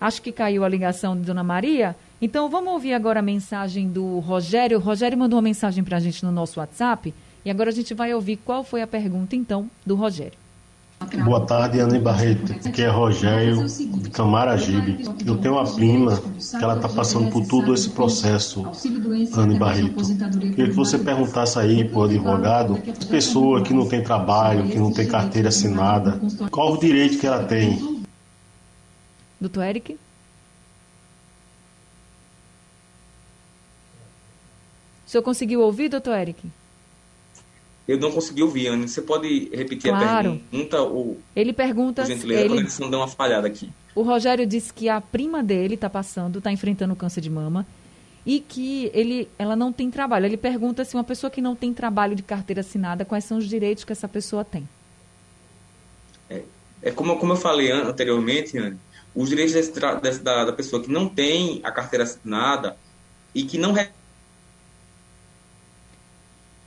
Acho 0.00 0.22
que 0.22 0.32
caiu 0.32 0.64
a 0.64 0.68
ligação 0.70 1.14
de 1.14 1.26
Dona 1.26 1.44
Maria. 1.44 1.94
Então 2.20 2.48
vamos 2.48 2.72
ouvir 2.72 2.94
agora 2.94 3.20
a 3.20 3.22
mensagem 3.22 3.88
do 3.88 4.20
Rogério. 4.20 4.78
O 4.78 4.80
Rogério 4.80 5.18
mandou 5.18 5.36
uma 5.36 5.42
mensagem 5.42 5.84
para 5.84 5.98
a 5.98 6.00
gente 6.00 6.24
no 6.24 6.32
nosso 6.32 6.58
WhatsApp 6.58 7.12
e 7.44 7.50
agora 7.50 7.68
a 7.68 7.72
gente 7.72 7.92
vai 7.92 8.14
ouvir 8.14 8.38
qual 8.38 8.64
foi 8.64 8.80
a 8.80 8.86
pergunta 8.86 9.36
então 9.36 9.70
do 9.84 9.94
Rogério. 9.94 10.38
Boa 11.24 11.44
tarde, 11.44 11.78
Ana 11.78 12.00
Barreto. 12.00 12.54
Aqui 12.66 12.82
é 12.82 12.88
Rogério, 12.88 13.66
de 13.66 14.08
Camaragibe. 14.08 15.04
Eu 15.26 15.36
tenho 15.36 15.54
uma 15.54 15.70
prima 15.70 16.16
que 16.16 16.56
ela 16.64 16.76
está 16.76 16.88
passando 16.88 17.30
por 17.30 17.46
todo 17.46 17.74
esse 17.74 17.90
processo, 17.90 18.66
Ana 19.34 19.58
Barreto. 19.58 20.02
Queria 20.54 20.68
que 20.68 20.72
você 20.72 20.98
perguntasse 20.98 21.58
aí 21.58 21.86
para 21.86 21.98
o 21.98 22.04
advogado, 22.04 22.78
pessoa 23.10 23.62
que 23.62 23.74
não 23.74 23.86
tem 23.86 24.02
trabalho, 24.02 24.68
que 24.68 24.78
não 24.78 24.90
tem 24.90 25.06
carteira 25.06 25.50
assinada, 25.50 26.18
qual 26.50 26.72
o 26.72 26.78
direito 26.78 27.18
que 27.18 27.26
ela 27.26 27.44
tem? 27.44 28.02
Doutor 29.38 29.64
Eric? 29.64 29.98
Senhor 35.16 35.22
conseguiu 35.22 35.60
ouvir, 35.60 35.88
doutor 35.88 36.16
Eric? 36.18 36.46
Eu 37.88 37.98
não 37.98 38.10
consegui 38.10 38.42
ouvir, 38.42 38.66
Anne. 38.66 38.88
Você 38.88 39.00
pode 39.00 39.48
repetir 39.54 39.90
claro. 39.90 40.32
a 40.32 40.50
pergunta? 40.50 40.82
Ou, 40.82 41.18
ele 41.34 41.52
pergunta... 41.52 42.02
Por 42.02 42.08
gentileza, 42.08 42.40
ele... 42.40 42.52
a 42.52 42.56
conexão 42.56 42.90
deu 42.90 42.98
uma 42.98 43.08
falhada 43.08 43.46
aqui. 43.46 43.70
O 43.94 44.02
Rogério 44.02 44.46
disse 44.46 44.72
que 44.72 44.88
a 44.88 45.00
prima 45.00 45.42
dele 45.42 45.74
está 45.74 45.88
passando, 45.88 46.38
está 46.38 46.50
enfrentando 46.50 46.96
câncer 46.96 47.20
de 47.20 47.30
mama 47.30 47.66
e 48.26 48.40
que 48.40 48.90
ele, 48.92 49.28
ela 49.38 49.54
não 49.54 49.72
tem 49.72 49.90
trabalho. 49.90 50.26
Ele 50.26 50.36
pergunta 50.36 50.84
se 50.84 50.94
uma 50.94 51.04
pessoa 51.04 51.30
que 51.30 51.40
não 51.40 51.54
tem 51.54 51.72
trabalho 51.72 52.16
de 52.16 52.22
carteira 52.22 52.60
assinada, 52.60 53.04
quais 53.04 53.24
são 53.24 53.38
os 53.38 53.48
direitos 53.48 53.84
que 53.84 53.92
essa 53.92 54.08
pessoa 54.08 54.44
tem? 54.44 54.68
É, 56.28 56.42
é 56.82 56.90
como, 56.90 57.16
como 57.18 57.32
eu 57.32 57.36
falei 57.36 57.70
anteriormente, 57.70 58.58
Anne, 58.58 58.76
os 59.14 59.28
direitos 59.28 59.54
desse, 59.54 59.72
desse, 60.02 60.20
da, 60.20 60.44
da 60.44 60.52
pessoa 60.52 60.82
que 60.82 60.90
não 60.90 61.08
tem 61.08 61.60
a 61.62 61.70
carteira 61.70 62.02
assinada 62.02 62.76
e 63.32 63.44
que 63.44 63.56
não 63.56 63.72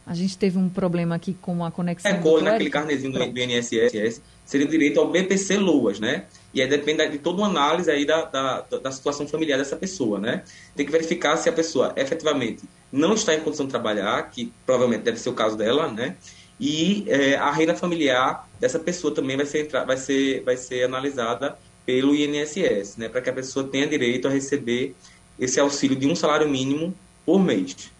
a 0.09 0.15
gente 0.15 0.35
teve 0.39 0.57
um 0.57 0.67
problema 0.67 1.13
aqui 1.13 1.37
com 1.39 1.63
a 1.63 1.69
conexão. 1.69 2.09
É, 2.09 2.41
naquele 2.41 2.71
carnezinho 2.71 3.13
do, 3.13 3.31
do 3.31 3.39
INSS, 3.39 4.23
seria 4.43 4.65
direito 4.65 4.99
ao 4.99 5.11
BPC 5.11 5.55
Loas, 5.57 5.99
né? 5.99 6.25
E 6.51 6.63
aí 6.63 6.67
depende 6.67 7.07
de 7.09 7.19
toda 7.19 7.37
uma 7.37 7.47
análise 7.47 7.91
aí 7.91 8.07
da, 8.07 8.25
da, 8.25 8.61
da, 8.61 8.91
situação 8.91 9.27
familiar 9.27 9.59
dessa 9.59 9.75
pessoa, 9.75 10.19
né? 10.19 10.41
Tem 10.75 10.83
que 10.83 10.91
verificar 10.91 11.37
se 11.37 11.47
a 11.47 11.53
pessoa 11.53 11.93
efetivamente 11.95 12.63
não 12.91 13.13
está 13.13 13.35
em 13.35 13.41
condição 13.41 13.67
de 13.67 13.69
trabalhar, 13.69 14.31
que 14.31 14.51
provavelmente 14.65 15.03
deve 15.03 15.19
ser 15.19 15.29
o 15.29 15.33
caso 15.33 15.55
dela, 15.55 15.87
né? 15.87 16.15
E 16.59 17.05
é, 17.07 17.35
a 17.35 17.51
renda 17.51 17.75
familiar 17.75 18.49
dessa 18.59 18.79
pessoa 18.79 19.13
também 19.13 19.37
vai 19.37 19.45
ser, 19.45 19.67
vai 19.69 19.95
ser, 19.95 20.41
vai 20.41 20.57
ser 20.57 20.85
analisada 20.85 21.55
pelo 21.85 22.15
INSS, 22.15 22.97
né? 22.97 23.09
Para 23.09 23.21
que 23.21 23.29
a 23.29 23.33
pessoa 23.33 23.67
tenha 23.67 23.85
direito 23.85 24.27
a 24.27 24.31
receber 24.31 24.95
esse 25.39 25.59
auxílio 25.59 25.95
de 25.95 26.07
um 26.07 26.15
salário 26.15 26.49
mínimo 26.49 26.95
por 27.23 27.39
mês. 27.39 27.91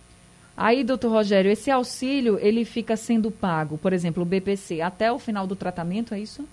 Aí, 0.62 0.84
doutor 0.84 1.10
Rogério, 1.10 1.50
esse 1.50 1.72
auxílio, 1.72 2.38
ele 2.38 2.66
fica 2.66 2.98
sendo 2.98 3.32
pago, 3.32 3.78
por 3.78 3.94
exemplo, 3.94 4.24
o 4.24 4.26
BPC, 4.26 4.82
até 4.82 5.10
o 5.10 5.18
final 5.18 5.48
do 5.48 5.56
tratamento, 5.56 6.14
é 6.14 6.20
isso? 6.20 6.46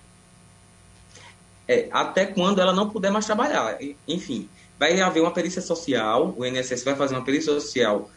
É, 1.66 1.88
até 1.90 2.25
quando 2.25 2.61
ela 2.61 2.73
não 2.73 2.88
puder 2.88 3.11
mais 3.11 3.27
trabalhar. 3.27 3.77
Enfim, 4.07 4.49
vai 4.79 5.01
haver 5.01 5.23
uma 5.23 5.33
perícia 5.33 5.61
social, 5.61 6.33
o 6.38 6.47
INSS 6.47 6.85
vai 6.85 6.95
fazer 6.95 7.16
uma 7.16 7.25
perícia 7.25 7.53
social 7.53 8.09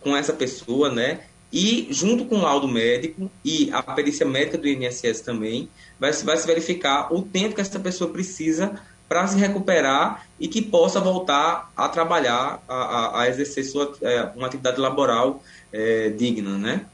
com 0.00 0.14
essa 0.14 0.34
pessoa, 0.34 0.92
né? 0.92 1.20
E 1.50 1.88
junto 1.90 2.26
com 2.26 2.36
o 2.36 2.42
laudo 2.42 2.68
médico 2.68 3.30
e 3.42 3.70
a 3.72 3.82
perícia 3.82 4.26
médica 4.26 4.58
do 4.58 4.68
INSS 4.68 5.22
também, 5.22 5.70
vai, 5.98 6.12
vai 6.12 6.36
se 6.36 6.46
verificar 6.46 7.10
o 7.10 7.22
tempo 7.22 7.54
que 7.54 7.62
essa 7.62 7.80
pessoa 7.80 8.12
precisa 8.12 8.78
para 9.08 9.26
se 9.26 9.38
recuperar 9.38 10.26
e 10.38 10.46
que 10.46 10.60
possa 10.60 11.00
voltar 11.00 11.72
a 11.76 11.88
trabalhar, 11.88 12.62
a, 12.68 12.74
a, 12.74 13.22
a 13.22 13.28
exercer 13.28 13.64
sua, 13.64 13.94
é, 14.02 14.30
uma 14.36 14.46
atividade 14.46 14.78
laboral 14.78 15.42
é, 15.72 16.10
digna, 16.10 16.58
né? 16.58 16.84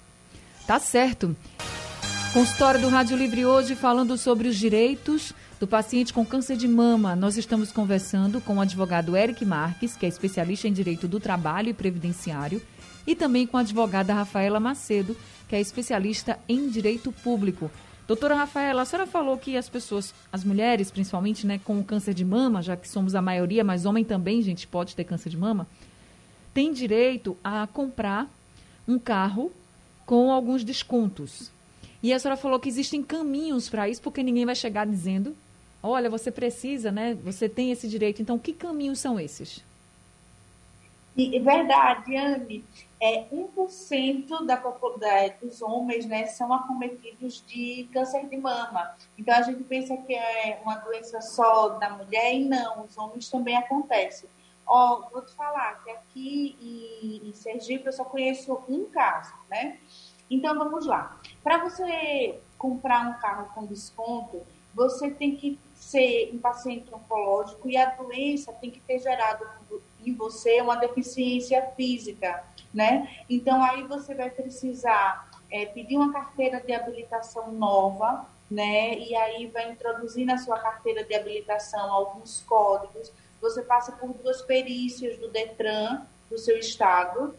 Tá 0.66 0.78
certo. 0.78 1.36
Consultório 2.32 2.80
do 2.80 2.88
Rádio 2.88 3.16
Livre 3.16 3.44
hoje 3.44 3.74
falando 3.74 4.16
sobre 4.16 4.48
os 4.48 4.56
direitos 4.56 5.32
do 5.60 5.66
paciente 5.66 6.12
com 6.12 6.24
câncer 6.26 6.56
de 6.56 6.66
mama. 6.66 7.14
Nós 7.14 7.36
estamos 7.36 7.70
conversando 7.70 8.40
com 8.40 8.56
o 8.56 8.60
advogado 8.60 9.16
Eric 9.16 9.44
Marques, 9.44 9.96
que 9.96 10.04
é 10.04 10.08
especialista 10.08 10.66
em 10.66 10.72
direito 10.72 11.06
do 11.06 11.20
trabalho 11.20 11.68
e 11.68 11.74
previdenciário, 11.74 12.60
e 13.06 13.14
também 13.14 13.46
com 13.46 13.56
a 13.56 13.60
advogada 13.60 14.14
Rafaela 14.14 14.58
Macedo, 14.58 15.16
que 15.48 15.54
é 15.54 15.60
especialista 15.60 16.38
em 16.48 16.68
direito 16.68 17.12
público. 17.12 17.70
Doutora 18.06 18.34
Rafaela, 18.34 18.82
a 18.82 18.84
senhora 18.84 19.06
falou 19.06 19.38
que 19.38 19.56
as 19.56 19.68
pessoas, 19.68 20.14
as 20.30 20.44
mulheres 20.44 20.90
principalmente, 20.90 21.46
né, 21.46 21.58
com 21.64 21.82
câncer 21.82 22.12
de 22.12 22.24
mama, 22.24 22.60
já 22.60 22.76
que 22.76 22.88
somos 22.88 23.14
a 23.14 23.22
maioria, 23.22 23.64
mas 23.64 23.86
homem 23.86 24.04
também, 24.04 24.42
gente, 24.42 24.66
pode 24.66 24.94
ter 24.94 25.04
câncer 25.04 25.30
de 25.30 25.38
mama, 25.38 25.66
tem 26.52 26.72
direito 26.72 27.36
a 27.42 27.66
comprar 27.66 28.30
um 28.86 28.98
carro 28.98 29.50
com 30.04 30.30
alguns 30.30 30.62
descontos. 30.62 31.50
E 32.02 32.12
a 32.12 32.18
senhora 32.18 32.38
falou 32.38 32.60
que 32.60 32.68
existem 32.68 33.02
caminhos 33.02 33.70
para 33.70 33.88
isso, 33.88 34.02
porque 34.02 34.22
ninguém 34.22 34.44
vai 34.44 34.54
chegar 34.54 34.86
dizendo, 34.86 35.34
olha, 35.82 36.10
você 36.10 36.30
precisa, 36.30 36.92
né? 36.92 37.16
Você 37.24 37.48
tem 37.48 37.70
esse 37.70 37.88
direito. 37.88 38.20
Então, 38.20 38.38
que 38.38 38.52
caminhos 38.52 38.98
são 38.98 39.18
esses? 39.18 39.64
É 41.16 41.38
verdade, 41.38 42.16
Anne. 42.16 42.64
É, 43.00 43.24
1% 43.28 44.44
da, 44.46 44.56
da, 44.56 45.28
dos 45.40 45.62
homens 45.62 46.06
né, 46.06 46.26
são 46.26 46.52
acometidos 46.52 47.44
de 47.46 47.88
câncer 47.92 48.26
de 48.28 48.36
mama. 48.36 48.96
Então, 49.16 49.34
a 49.34 49.42
gente 49.42 49.62
pensa 49.62 49.96
que 49.96 50.14
é 50.14 50.60
uma 50.64 50.76
doença 50.76 51.20
só 51.20 51.68
da 51.70 51.90
mulher 51.90 52.34
e 52.34 52.44
não, 52.44 52.84
os 52.84 52.98
homens 52.98 53.28
também 53.28 53.56
acontecem. 53.56 54.28
Ó, 54.66 55.08
vou 55.12 55.22
te 55.22 55.32
falar 55.34 55.84
que 55.84 55.90
aqui 55.90 56.56
em, 56.60 57.28
em 57.28 57.32
Sergipe 57.34 57.86
eu 57.86 57.92
só 57.92 58.04
conheço 58.04 58.58
um 58.68 58.86
caso, 58.86 59.34
né? 59.48 59.78
Então, 60.28 60.58
vamos 60.58 60.86
lá. 60.86 61.20
Para 61.44 61.58
você 61.58 62.40
comprar 62.58 63.06
um 63.06 63.20
carro 63.20 63.50
com 63.54 63.66
desconto, 63.66 64.42
você 64.74 65.10
tem 65.10 65.36
que 65.36 65.60
ser 65.74 66.30
um 66.32 66.38
paciente 66.38 66.92
oncológico 66.92 67.68
e 67.68 67.76
a 67.76 67.90
doença 67.90 68.52
tem 68.54 68.70
que 68.70 68.80
ter 68.80 68.98
gerado 68.98 69.46
em 70.06 70.14
você 70.14 70.60
uma 70.60 70.76
deficiência 70.76 71.62
física, 71.76 72.44
né? 72.72 73.08
Então 73.28 73.62
aí 73.62 73.82
você 73.84 74.14
vai 74.14 74.30
precisar 74.30 75.30
é, 75.50 75.66
pedir 75.66 75.96
uma 75.96 76.12
carteira 76.12 76.60
de 76.60 76.72
habilitação 76.72 77.52
nova, 77.52 78.26
né? 78.50 78.98
E 78.98 79.14
aí 79.14 79.46
vai 79.46 79.70
introduzir 79.70 80.24
na 80.24 80.38
sua 80.38 80.58
carteira 80.58 81.04
de 81.04 81.14
habilitação 81.14 81.92
alguns 81.92 82.40
códigos. 82.42 83.12
Você 83.40 83.62
passa 83.62 83.92
por 83.92 84.12
duas 84.14 84.42
perícias 84.42 85.18
do 85.18 85.28
Detran 85.28 86.06
do 86.30 86.38
seu 86.38 86.58
estado 86.58 87.34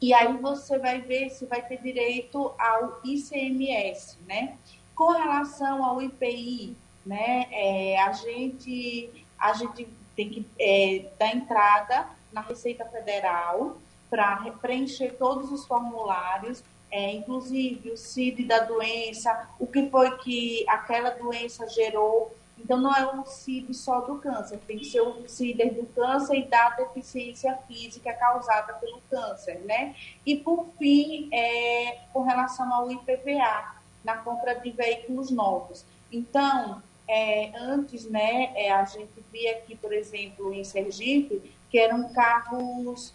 e 0.00 0.14
aí 0.14 0.34
você 0.38 0.78
vai 0.78 1.00
ver 1.00 1.28
se 1.30 1.44
vai 1.44 1.60
ter 1.60 1.80
direito 1.82 2.52
ao 2.58 3.00
ICMS, 3.04 4.18
né? 4.26 4.56
Com 4.94 5.10
relação 5.10 5.84
ao 5.84 6.00
IPI, 6.00 6.74
né? 7.04 7.46
É, 7.50 8.00
a 8.00 8.12
gente 8.12 9.26
a 9.38 9.52
gente 9.54 9.88
tem 10.20 10.28
que 10.28 10.46
é, 10.58 11.06
dar 11.18 11.34
entrada 11.34 12.06
na 12.30 12.42
Receita 12.42 12.84
Federal 12.84 13.78
para 14.10 14.36
preencher 14.60 15.16
todos 15.16 15.50
os 15.50 15.66
formulários, 15.66 16.62
é, 16.90 17.12
inclusive 17.12 17.90
o 17.92 17.96
CID 17.96 18.44
da 18.44 18.60
doença, 18.60 19.48
o 19.58 19.66
que 19.66 19.88
foi 19.88 20.18
que 20.18 20.68
aquela 20.68 21.10
doença 21.10 21.66
gerou. 21.68 22.36
Então, 22.58 22.78
não 22.78 22.94
é 22.94 23.10
um 23.10 23.24
CID 23.24 23.72
só 23.72 24.00
do 24.00 24.16
câncer, 24.16 24.58
tem 24.66 24.78
que 24.78 24.84
ser 24.84 25.00
o 25.00 25.26
CID 25.26 25.70
do 25.70 25.86
câncer 25.86 26.36
e 26.36 26.44
da 26.46 26.70
deficiência 26.70 27.56
física 27.66 28.12
causada 28.12 28.74
pelo 28.74 29.00
câncer, 29.08 29.60
né? 29.60 29.94
E, 30.26 30.36
por 30.36 30.66
fim, 30.78 31.30
é, 31.32 32.00
com 32.12 32.20
relação 32.20 32.70
ao 32.74 32.90
IPVA, 32.90 33.76
na 34.04 34.18
compra 34.18 34.54
de 34.56 34.70
veículos 34.70 35.30
novos. 35.30 35.86
Então, 36.12 36.82
é, 37.10 37.52
antes, 37.58 38.08
né, 38.08 38.52
é, 38.54 38.70
a 38.70 38.84
gente 38.84 39.10
via 39.32 39.50
aqui, 39.52 39.74
por 39.74 39.92
exemplo, 39.92 40.54
em 40.54 40.62
Sergipe, 40.62 41.52
que 41.68 41.76
eram 41.76 42.12
carros 42.12 43.12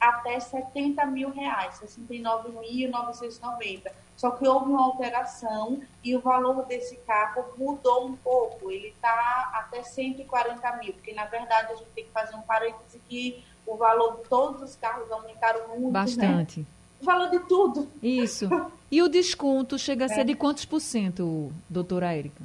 até 0.00 0.40
70 0.40 1.04
mil 1.06 1.30
reais, 1.30 1.78
69.990. 1.80 3.92
Só 4.16 4.30
que 4.30 4.48
houve 4.48 4.70
uma 4.70 4.84
alteração 4.84 5.82
e 6.02 6.16
o 6.16 6.20
valor 6.20 6.64
desse 6.64 6.96
carro 6.98 7.44
mudou 7.58 8.06
um 8.06 8.16
pouco. 8.16 8.70
Ele 8.70 8.88
está 8.88 9.50
até 9.54 9.82
140 9.82 10.76
mil, 10.78 10.94
porque 10.94 11.12
na 11.12 11.26
verdade 11.26 11.72
a 11.72 11.76
gente 11.76 11.90
tem 11.94 12.04
que 12.04 12.12
fazer 12.12 12.34
um 12.36 12.42
parêntese 12.42 12.98
que 13.08 13.44
o 13.66 13.76
valor 13.76 14.18
de 14.18 14.24
todos 14.28 14.62
os 14.62 14.76
carros 14.76 15.10
aumentaram 15.10 15.66
muito. 15.68 15.86
Né? 15.86 15.90
Bastante. 15.90 16.60
Né? 16.60 16.66
O 17.00 17.04
valor 17.04 17.28
de 17.28 17.40
tudo. 17.40 17.90
Isso. 18.02 18.48
E 18.94 19.02
o 19.02 19.08
desconto 19.08 19.76
chega 19.76 20.04
a 20.04 20.08
ser 20.08 20.20
é. 20.20 20.24
de 20.24 20.36
quantos 20.36 20.64
por 20.64 20.78
cento, 20.78 21.52
doutora 21.68 22.12
Érica? 22.12 22.44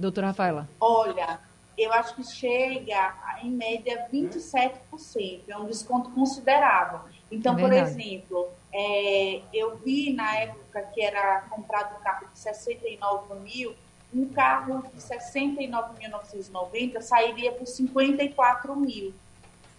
Doutora 0.00 0.28
Rafaela? 0.28 0.68
Olha, 0.80 1.40
eu 1.76 1.92
acho 1.92 2.14
que 2.14 2.24
chega 2.24 3.14
em 3.42 3.50
média 3.50 4.06
27%, 4.12 5.42
é 5.48 5.56
um 5.56 5.66
desconto 5.66 6.10
considerável. 6.10 7.00
Então, 7.30 7.56
é 7.56 7.60
por 7.60 7.72
exemplo, 7.72 8.48
é, 8.72 9.42
eu 9.52 9.76
vi 9.78 10.12
na 10.12 10.36
época 10.36 10.82
que 10.94 11.02
era 11.02 11.40
comprado 11.42 11.96
um 11.96 12.00
carro 12.02 12.26
de 12.32 12.38
69 12.38 13.34
mil, 13.40 13.74
um 14.12 14.28
carro 14.28 14.84
de 14.94 15.00
69.990 15.00 17.00
sairia 17.00 17.52
por 17.52 17.66
54 17.66 18.76
mil, 18.76 19.14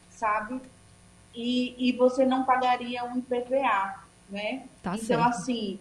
sabe? 0.10 0.62
E, 1.36 1.90
e 1.90 1.92
você 1.94 2.26
não 2.26 2.44
pagaria 2.44 3.04
um 3.04 3.18
IPVA, 3.18 4.04
né? 4.30 4.64
Tá 4.82 4.96
então, 4.96 5.06
certo. 5.06 5.28
assim, 5.28 5.80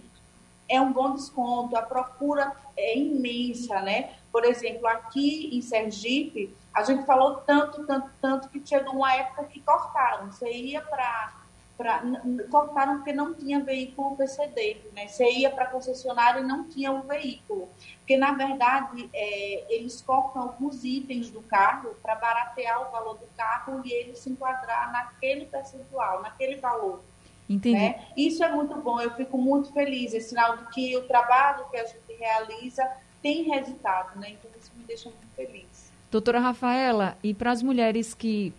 é 0.71 0.81
um 0.81 0.93
bom 0.93 1.15
desconto, 1.15 1.77
a 1.77 1.83
procura 1.83 2.53
é 2.77 2.97
imensa, 2.97 3.81
né? 3.81 4.15
Por 4.31 4.45
exemplo, 4.45 4.87
aqui 4.87 5.51
em 5.53 5.61
Sergipe, 5.61 6.57
a 6.73 6.85
gente 6.85 7.05
falou 7.05 7.39
tanto, 7.39 7.85
tanto, 7.85 8.09
tanto 8.23 8.49
que 8.49 8.65
chegou 8.65 8.95
uma 8.95 9.13
época 9.13 9.45
que 9.45 9.61
cortaram. 9.61 10.31
Você 10.31 10.49
ia 10.49 10.81
para. 10.81 11.41
Cortaram 12.51 12.97
porque 12.97 13.13
não 13.13 13.35
tinha 13.35 13.59
veículo 13.65 14.15
PCD, 14.15 14.77
né? 14.95 15.09
Você 15.09 15.29
ia 15.33 15.51
para 15.51 15.67
concessionária 15.67 16.41
e 16.41 16.45
não 16.45 16.69
tinha 16.69 16.93
o 16.93 17.03
veículo. 17.03 17.69
Porque, 17.99 18.17
na 18.19 18.33
verdade, 18.33 19.09
é, 19.13 19.75
eles 19.75 20.03
cortam 20.03 20.43
alguns 20.43 20.85
itens 20.85 21.31
do 21.31 21.41
carro 21.41 21.97
para 22.03 22.15
baratear 22.15 22.87
o 22.87 22.93
valor 22.93 23.15
do 23.15 23.27
carro 23.35 23.81
e 23.85 23.93
ele 23.93 24.15
se 24.15 24.31
enquadrar 24.31 24.93
naquele 24.93 25.47
percentual, 25.47 26.21
naquele 26.21 26.57
valor. 26.57 27.01
Entendi. 27.51 27.77
Né? 27.77 28.01
Isso 28.17 28.45
é 28.45 28.53
muito 28.53 28.77
bom, 28.77 29.01
eu 29.01 29.11
fico 29.15 29.37
muito 29.37 29.73
feliz, 29.73 30.15
é 30.15 30.21
sinal 30.21 30.57
de 30.57 30.67
que 30.67 30.97
o 30.97 31.03
trabalho 31.03 31.65
que 31.69 31.77
a 31.77 31.85
gente 31.85 32.17
realiza 32.17 32.89
tem 33.21 33.43
resultado, 33.43 34.21
né? 34.21 34.31
Então 34.31 34.49
isso 34.57 34.71
me 34.77 34.85
deixa 34.85 35.11
muito 35.11 35.27
feliz. 35.35 35.91
Doutora 36.13 36.39
Rafaela, 36.39 37.19
e 37.25 37.35
para 37.35 37.51
as 37.51 37.61
mulheres 37.61 38.15
que, 38.15 38.53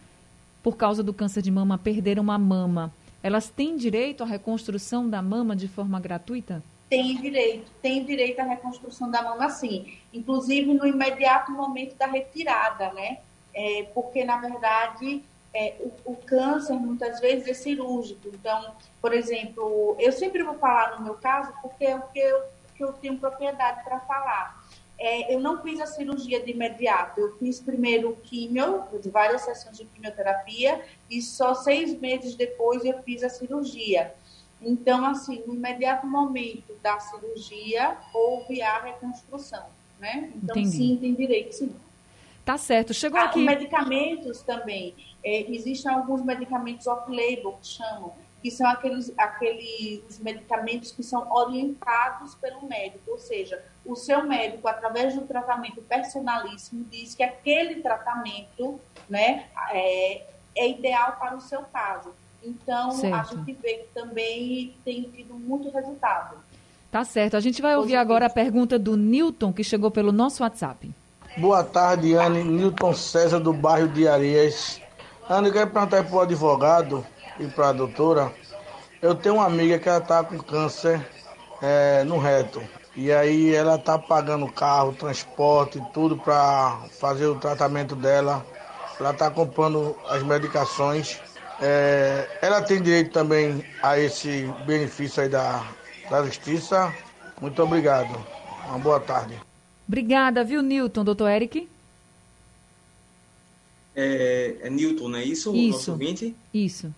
por 0.62 0.76
causa 0.76 1.02
do 1.02 1.14
câncer 1.14 1.42
de 1.42 1.50
mama, 1.50 1.78
perderam 1.78 2.22
uma 2.22 2.38
mama, 2.38 2.94
elas 3.24 3.50
têm 3.50 3.78
direito 3.78 4.24
à 4.24 4.26
reconstrução 4.26 5.10
da 5.10 5.22
mama 5.22 5.56
de 5.56 5.70
forma 5.70 5.98
gratuita? 5.98 6.62
Tem 6.90 7.16
direito, 7.16 7.72
tem 7.82 8.04
direito 8.04 8.42
à 8.42 8.44
reconstrução 8.44 9.10
da 9.10 9.22
mama, 9.22 9.50
sim. 9.50 9.98
Inclusive 10.14 10.74
no 10.74 10.86
imediato 10.86 11.50
momento 11.54 11.96
da 11.96 12.08
retirada, 12.08 12.92
né? 12.92 13.20
É, 13.54 13.84
porque, 13.94 14.26
na 14.26 14.38
verdade, 14.38 15.24
é, 15.54 15.76
o, 15.80 16.12
o, 16.12 16.16
câncer 16.16 16.74
muitas 16.74 17.20
vezes 17.20 17.48
é 17.48 17.54
cirúrgico. 17.54 18.28
Então, 18.28 18.74
por 19.02 19.14
exemplo, 19.14 19.96
eu 20.00 20.12
sempre 20.12 20.44
vou 20.44 20.56
falar 20.56 20.98
no 20.98 21.04
meu 21.04 21.16
caso 21.16 21.54
porque 21.62 21.86
é 21.86 21.96
o 21.96 22.02
que 22.04 22.20
eu, 22.20 22.44
que 22.76 22.84
eu 22.84 22.94
tenho 22.94 23.18
propriedade 23.18 23.84
para 23.84 24.00
falar. 24.02 24.62
É, 24.98 25.34
eu 25.34 25.40
não 25.40 25.62
fiz 25.62 25.82
a 25.82 25.88
cirurgia 25.88 26.44
de 26.44 26.52
imediato. 26.52 27.20
Eu 27.20 27.38
fiz 27.38 27.60
primeiro 27.60 28.16
químio, 28.24 28.84
várias 29.12 29.42
sessões 29.42 29.78
de 29.78 29.86
quimioterapia, 29.86 30.80
e 31.10 31.22
só 31.22 31.56
seis 31.56 32.00
meses 32.00 32.36
depois 32.36 32.86
eu 32.86 33.02
fiz 33.02 33.24
a 33.24 33.30
cirurgia. 33.30 34.14
Então, 34.62 35.04
assim, 35.06 35.44
no 35.48 35.56
imediato 35.56 36.06
momento 36.06 36.76
da 36.84 37.00
cirurgia, 37.00 37.98
houve 38.14 38.62
a 38.62 38.80
reconstrução, 38.80 39.66
né? 40.00 40.32
Então, 40.36 40.56
Entendi. 40.56 40.78
sim, 40.78 40.98
tem 41.02 41.16
direito, 41.16 41.54
sim. 41.54 41.76
Tá 42.44 42.58
certo. 42.58 42.94
Chegou 42.94 43.20
ah, 43.20 43.26
aqui. 43.26 43.44
Medicamentos 43.44 44.42
também. 44.42 44.96
É, 45.24 45.52
existem 45.52 45.92
alguns 45.92 46.24
medicamentos 46.24 46.88
off-label, 46.88 47.58
que 47.62 47.68
chamam, 47.68 48.14
que 48.42 48.50
são 48.50 48.68
aqueles, 48.68 49.14
aqueles 49.18 50.20
medicamentos 50.20 50.92
que 50.92 51.04
são 51.04 51.32
orientados 51.32 52.34
pelo 52.36 52.68
médico, 52.68 53.12
ou 53.12 53.18
seja, 53.20 53.64
o 53.86 53.96
seu 53.96 54.24
médico, 54.24 54.68
através 54.68 55.14
do 55.14 55.22
tratamento 55.22 55.82
personalíssimo, 55.84 56.84
diz 56.86 57.14
que 57.14 57.24
aquele 57.24 57.82
tratamento 57.82 58.80
né, 59.08 59.46
é, 59.70 60.24
é 60.56 60.70
ideal 60.70 61.18
para 61.20 61.36
o 61.36 61.42
seu 61.42 61.62
caso. 61.64 62.12
Então, 62.44 62.92
certo. 62.92 63.16
a 63.16 63.24
gente 63.24 63.54
vê 63.62 63.74
que 63.76 63.94
também 63.94 64.76
tem 64.84 65.04
tido 65.04 65.36
muito 65.36 65.70
resultado. 65.70 66.38
Tá 66.90 67.04
certo. 67.04 67.38
A 67.38 67.40
gente 67.40 67.62
vai 67.62 67.78
ouvir 67.78 67.96
agora 67.96 68.26
a 68.26 68.30
pergunta 68.30 68.80
do 68.80 68.98
Newton, 68.98 69.54
que 69.54 69.64
chegou 69.64 69.92
pelo 69.92 70.12
nosso 70.12 70.42
WhatsApp. 70.42 70.92
Boa 71.38 71.64
tarde, 71.64 72.14
Anne. 72.14 72.44
Newton 72.44 72.94
César, 72.94 73.40
do 73.40 73.54
bairro 73.54 73.88
de 73.88 74.06
Areias. 74.06 74.82
Anne, 75.30 75.48
eu 75.48 75.54
quero 75.54 75.70
perguntar 75.70 76.04
para 76.04 76.16
o 76.16 76.20
advogado 76.20 77.06
e 77.40 77.48
para 77.48 77.70
a 77.70 77.72
doutora. 77.72 78.34
Eu 79.02 79.16
tenho 79.16 79.36
uma 79.36 79.46
amiga 79.46 79.80
que 79.80 79.88
ela 79.88 80.00
está 80.00 80.22
com 80.26 80.38
câncer 80.40 81.00
é, 81.62 82.04
no 82.04 82.18
reto. 82.18 82.62
E 82.98 83.14
aí 83.14 83.56
ela 83.56 83.76
está 83.76 83.98
pagando 83.98 84.52
carro, 84.52 84.92
transporte, 84.92 85.82
tudo 85.94 86.18
para 86.18 86.82
fazer 87.00 87.28
o 87.28 87.40
tratamento 87.40 87.96
dela. 87.96 88.46
Ela 89.00 89.12
está 89.12 89.32
comprando 89.32 89.96
as 90.10 90.22
medicações. 90.24 91.18
É, 91.62 92.28
ela 92.42 92.62
tem 92.62 92.82
direito 92.82 93.14
também 93.14 93.64
a 93.82 93.98
esse 93.98 94.54
benefício 94.66 95.24
aí 95.24 95.30
da, 95.30 95.64
da 96.10 96.26
justiça. 96.26 96.94
Muito 97.40 97.64
obrigado. 97.64 98.14
Uma 98.68 98.80
boa 98.80 99.00
tarde. 99.00 99.51
Obrigada, 99.88 100.44
viu, 100.44 100.62
Newton? 100.62 101.04
Doutor 101.04 101.30
Eric? 101.30 101.68
É, 103.96 104.58
é 104.62 104.70
Newton, 104.70 105.10
não 105.10 105.20
é 105.20 105.24
isso? 105.24 105.54
Isso. 105.56 105.78
Nosso 105.78 105.92
ouvinte? 105.92 106.36
Isso. 106.54 106.94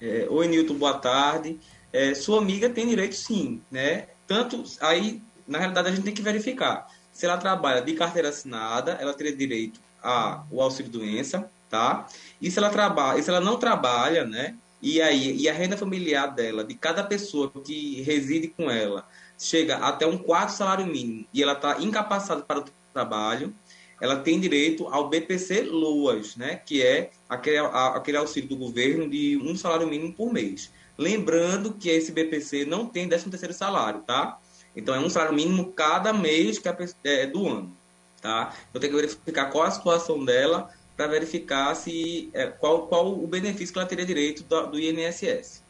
É, 0.00 0.26
Oi, 0.28 0.48
Newton, 0.48 0.74
boa 0.74 0.98
tarde. 0.98 1.58
É, 1.92 2.14
sua 2.14 2.38
amiga 2.38 2.68
tem 2.68 2.86
direito 2.86 3.14
sim, 3.14 3.60
né? 3.70 4.08
Tanto, 4.26 4.62
aí, 4.80 5.22
na 5.48 5.58
realidade, 5.58 5.88
a 5.88 5.90
gente 5.90 6.04
tem 6.04 6.14
que 6.14 6.22
verificar. 6.22 6.86
Se 7.12 7.24
ela 7.24 7.38
trabalha 7.38 7.80
de 7.80 7.94
carteira 7.94 8.28
assinada, 8.28 8.92
ela 9.00 9.14
teria 9.14 9.34
direito 9.34 9.80
ao 10.02 10.60
auxílio-doença, 10.60 11.50
tá? 11.70 12.06
E 12.40 12.50
se 12.50 12.58
ela 12.58 12.68
trabalha, 12.68 13.18
e 13.18 13.22
se 13.22 13.30
ela 13.30 13.40
não 13.40 13.56
trabalha, 13.56 14.24
né? 14.24 14.54
E 14.82 15.00
aí, 15.00 15.34
e 15.36 15.48
a 15.48 15.52
renda 15.54 15.76
familiar 15.76 16.26
dela, 16.26 16.62
de 16.62 16.74
cada 16.74 17.02
pessoa 17.02 17.50
que 17.64 18.02
reside 18.02 18.48
com 18.48 18.70
ela, 18.70 19.08
chega 19.38 19.76
até 19.76 20.06
um 20.06 20.16
quarto 20.16 20.50
salário 20.50 20.86
mínimo 20.86 21.26
e 21.32 21.42
ela 21.42 21.52
está 21.52 21.80
incapacitada 21.80 22.42
para 22.42 22.60
o 22.60 22.64
trabalho, 22.92 23.54
ela 24.00 24.16
tem 24.16 24.38
direito 24.38 24.86
ao 24.88 25.08
BPC 25.08 25.62
Loas, 25.62 26.36
né? 26.36 26.56
Que 26.56 26.82
é 26.82 27.10
aquele, 27.28 27.58
aquele 27.58 28.16
auxílio 28.16 28.48
do 28.48 28.56
governo 28.56 29.08
de 29.08 29.36
um 29.38 29.56
salário 29.56 29.86
mínimo 29.86 30.12
por 30.12 30.32
mês. 30.32 30.70
Lembrando 30.98 31.72
que 31.72 31.88
esse 31.88 32.12
BPC 32.12 32.64
não 32.64 32.86
tem 32.86 33.08
13 33.08 33.30
terceiro 33.30 33.54
salário, 33.54 34.00
tá? 34.00 34.38
Então 34.74 34.94
é 34.94 34.98
um 34.98 35.08
salário 35.08 35.34
mínimo 35.34 35.72
cada 35.72 36.12
mês 36.12 36.58
que 36.58 36.68
é 37.04 37.26
do 37.26 37.48
ano, 37.48 37.76
tá? 38.20 38.54
Eu 38.72 38.80
tenho 38.80 38.92
que 38.92 39.00
verificar 39.00 39.50
qual 39.50 39.64
a 39.64 39.70
situação 39.70 40.24
dela 40.24 40.70
para 40.96 41.06
verificar 41.06 41.74
se 41.74 42.30
é, 42.32 42.46
qual, 42.46 42.86
qual 42.86 43.12
o 43.12 43.26
benefício 43.26 43.72
que 43.72 43.78
ela 43.78 43.88
teria 43.88 44.04
direito 44.04 44.42
do, 44.44 44.66
do 44.68 44.80
INSS. 44.80 45.62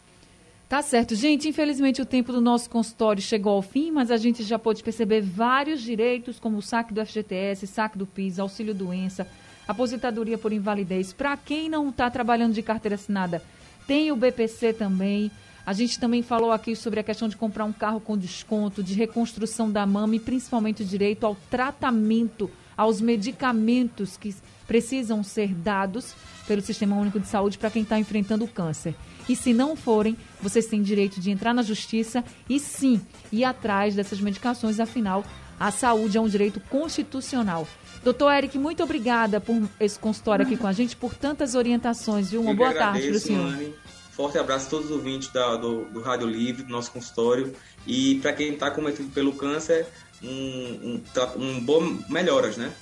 Tá 0.68 0.82
certo. 0.82 1.14
Gente, 1.14 1.48
infelizmente 1.48 2.02
o 2.02 2.06
tempo 2.06 2.32
do 2.32 2.40
nosso 2.40 2.68
consultório 2.68 3.22
chegou 3.22 3.52
ao 3.52 3.62
fim, 3.62 3.92
mas 3.92 4.10
a 4.10 4.16
gente 4.16 4.42
já 4.42 4.58
pôde 4.58 4.82
perceber 4.82 5.20
vários 5.20 5.80
direitos, 5.80 6.40
como 6.40 6.58
o 6.58 6.62
saque 6.62 6.92
do 6.92 7.04
FGTS, 7.06 7.68
saque 7.68 7.96
do 7.96 8.04
PIS, 8.04 8.40
auxílio-doença, 8.40 9.28
aposentadoria 9.68 10.36
por 10.36 10.52
invalidez. 10.52 11.12
Para 11.12 11.36
quem 11.36 11.68
não 11.68 11.90
está 11.90 12.10
trabalhando 12.10 12.52
de 12.52 12.62
carteira 12.62 12.96
assinada, 12.96 13.40
tem 13.86 14.10
o 14.10 14.16
BPC 14.16 14.72
também. 14.72 15.30
A 15.64 15.72
gente 15.72 16.00
também 16.00 16.20
falou 16.20 16.50
aqui 16.50 16.74
sobre 16.74 16.98
a 16.98 17.04
questão 17.04 17.28
de 17.28 17.36
comprar 17.36 17.64
um 17.64 17.72
carro 17.72 18.00
com 18.00 18.18
desconto, 18.18 18.82
de 18.82 18.94
reconstrução 18.94 19.70
da 19.70 19.86
mama 19.86 20.16
e 20.16 20.20
principalmente 20.20 20.82
o 20.82 20.86
direito 20.86 21.24
ao 21.24 21.36
tratamento, 21.48 22.50
aos 22.76 23.00
medicamentos 23.00 24.16
que 24.16 24.34
precisam 24.66 25.22
ser 25.22 25.54
dados 25.54 26.12
pelo 26.44 26.60
Sistema 26.60 26.96
Único 26.96 27.20
de 27.20 27.28
Saúde 27.28 27.56
para 27.56 27.70
quem 27.70 27.82
está 27.82 28.00
enfrentando 28.00 28.44
o 28.44 28.48
câncer. 28.48 28.96
E 29.28 29.34
se 29.34 29.52
não 29.52 29.76
forem, 29.76 30.16
vocês 30.40 30.66
têm 30.66 30.82
direito 30.82 31.20
de 31.20 31.30
entrar 31.30 31.52
na 31.52 31.62
justiça 31.62 32.24
e 32.48 32.60
sim 32.60 33.00
ir 33.32 33.44
atrás 33.44 33.94
dessas 33.94 34.20
medicações, 34.20 34.78
afinal, 34.78 35.24
a 35.58 35.70
saúde 35.70 36.16
é 36.16 36.20
um 36.20 36.28
direito 36.28 36.60
constitucional. 36.60 37.66
Doutor 38.04 38.30
Eric, 38.32 38.58
muito 38.58 38.82
obrigada 38.82 39.40
por 39.40 39.68
esse 39.80 39.98
consultório 39.98 40.44
aqui 40.44 40.56
com 40.56 40.66
a 40.66 40.72
gente, 40.72 40.94
por 40.94 41.14
tantas 41.14 41.54
orientações, 41.54 42.30
viu? 42.30 42.40
Uma 42.40 42.52
Eu 42.52 42.56
boa 42.56 42.70
agradeço, 42.70 42.92
tarde 42.92 43.08
para 43.08 43.16
o 43.16 43.20
senhor. 43.20 43.52
Anne. 43.52 43.74
Forte 44.12 44.38
abraço 44.38 44.68
a 44.68 44.70
todos 44.70 44.86
os 44.86 44.92
ouvintes 44.92 45.28
da, 45.28 45.56
do, 45.56 45.84
do 45.86 46.00
Rádio 46.00 46.26
Livre, 46.26 46.62
do 46.62 46.70
nosso 46.70 46.90
consultório. 46.90 47.52
E 47.86 48.14
para 48.20 48.32
quem 48.32 48.54
está 48.54 48.70
cometido 48.70 49.10
pelo 49.10 49.32
câncer, 49.32 49.86
um, 50.22 50.28
um, 50.28 51.02
um 51.36 51.60
bom 51.60 51.98
melhoras, 52.08 52.56
né? 52.56 52.72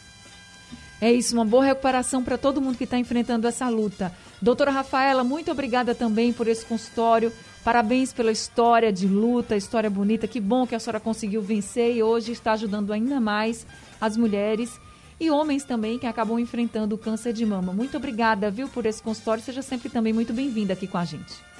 É 1.01 1.13
isso, 1.13 1.35
uma 1.35 1.45
boa 1.45 1.65
recuperação 1.65 2.23
para 2.23 2.39
todo 2.39 2.61
mundo 2.61 2.79
que 2.79 2.85
está 2.85 2.99
enfrentando 2.99 3.47
essa 3.47 3.69
luta. 3.69 4.13
Doutora 4.41 4.71
Rafaela, 4.71 5.25
muito 5.25 5.51
obrigada 5.51 5.95
também 5.95 6.33
por 6.33 6.49
esse 6.49 6.65
consultório. 6.65 7.33
Parabéns 7.65 8.13
pela 8.13 8.31
história 8.31 8.93
de 8.93 9.07
luta, 9.07 9.57
história 9.57 9.91
bonita. 9.91 10.29
Que 10.29 10.41
bom 10.41 10.67
que 10.67 10.75
a 10.75 10.79
senhora 10.79 11.01
conseguiu 11.01 11.43
vencer 11.43 11.97
e 11.97 12.03
hoje 12.03 12.33
está 12.33 12.53
ajudando 12.53 12.93
ainda 12.93 13.21
mais 13.21 13.67
as 14.01 14.17
mulheres 14.17 14.79
e 15.19 15.31
homens 15.31 15.65
também 15.65 15.99
que 15.99 16.07
acabam 16.07 16.39
enfrentando 16.39 16.95
o 16.95 16.99
câncer 16.99 17.33
de 17.33 17.47
mama. 17.47 17.73
Muito 17.73 17.97
obrigada, 17.97 18.51
viu, 18.51 18.69
por 18.69 18.85
esse 18.87 19.03
consultório. 19.03 19.43
Seja 19.43 19.63
sempre 19.63 19.89
também 19.89 20.13
muito 20.13 20.33
bem-vinda 20.33 20.73
aqui 20.75 20.87
com 20.87 20.99
a 20.99 21.05
gente. 21.05 21.54